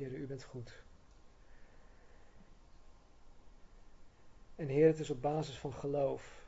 Heer, 0.00 0.18
u 0.18 0.26
bent 0.26 0.44
goed. 0.44 0.82
En 4.56 4.68
Heer, 4.68 4.86
het 4.86 4.98
is 4.98 5.10
op 5.10 5.22
basis 5.22 5.58
van 5.58 5.72
geloof. 5.72 6.44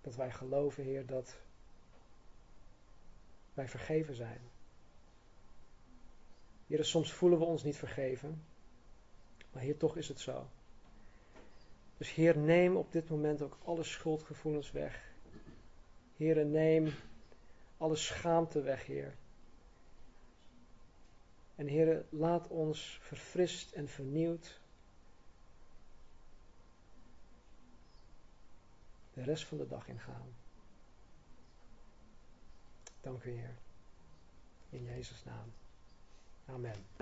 Dat 0.00 0.16
wij 0.16 0.30
geloven, 0.30 0.84
Heer, 0.84 1.06
dat 1.06 1.38
wij 3.54 3.68
vergeven 3.68 4.14
zijn. 4.14 4.40
Heer, 6.66 6.84
soms 6.84 7.12
voelen 7.12 7.38
we 7.38 7.44
ons 7.44 7.62
niet 7.62 7.76
vergeven. 7.76 8.44
Maar 9.52 9.62
Heer, 9.62 9.76
toch 9.76 9.96
is 9.96 10.08
het 10.08 10.20
zo. 10.20 10.46
Dus 11.96 12.14
Heer, 12.14 12.38
neem 12.38 12.76
op 12.76 12.92
dit 12.92 13.08
moment 13.08 13.42
ook 13.42 13.58
alle 13.64 13.84
schuldgevoelens 13.84 14.70
weg. 14.70 15.14
Heer, 16.16 16.46
neem 16.46 16.94
alle 17.76 17.96
schaamte 17.96 18.62
weg, 18.62 18.86
Heer. 18.86 19.16
En 21.56 21.66
Heer, 21.66 22.04
laat 22.10 22.48
ons 22.48 22.98
verfrist 23.02 23.72
en 23.72 23.88
vernieuwd 23.88 24.60
de 29.12 29.22
rest 29.22 29.46
van 29.46 29.58
de 29.58 29.66
dag 29.66 29.88
ingaan. 29.88 30.34
Dank 33.00 33.24
u, 33.24 33.30
Heer. 33.30 33.56
In 34.70 34.84
Jezus' 34.84 35.24
naam. 35.24 35.52
Amen. 36.46 36.96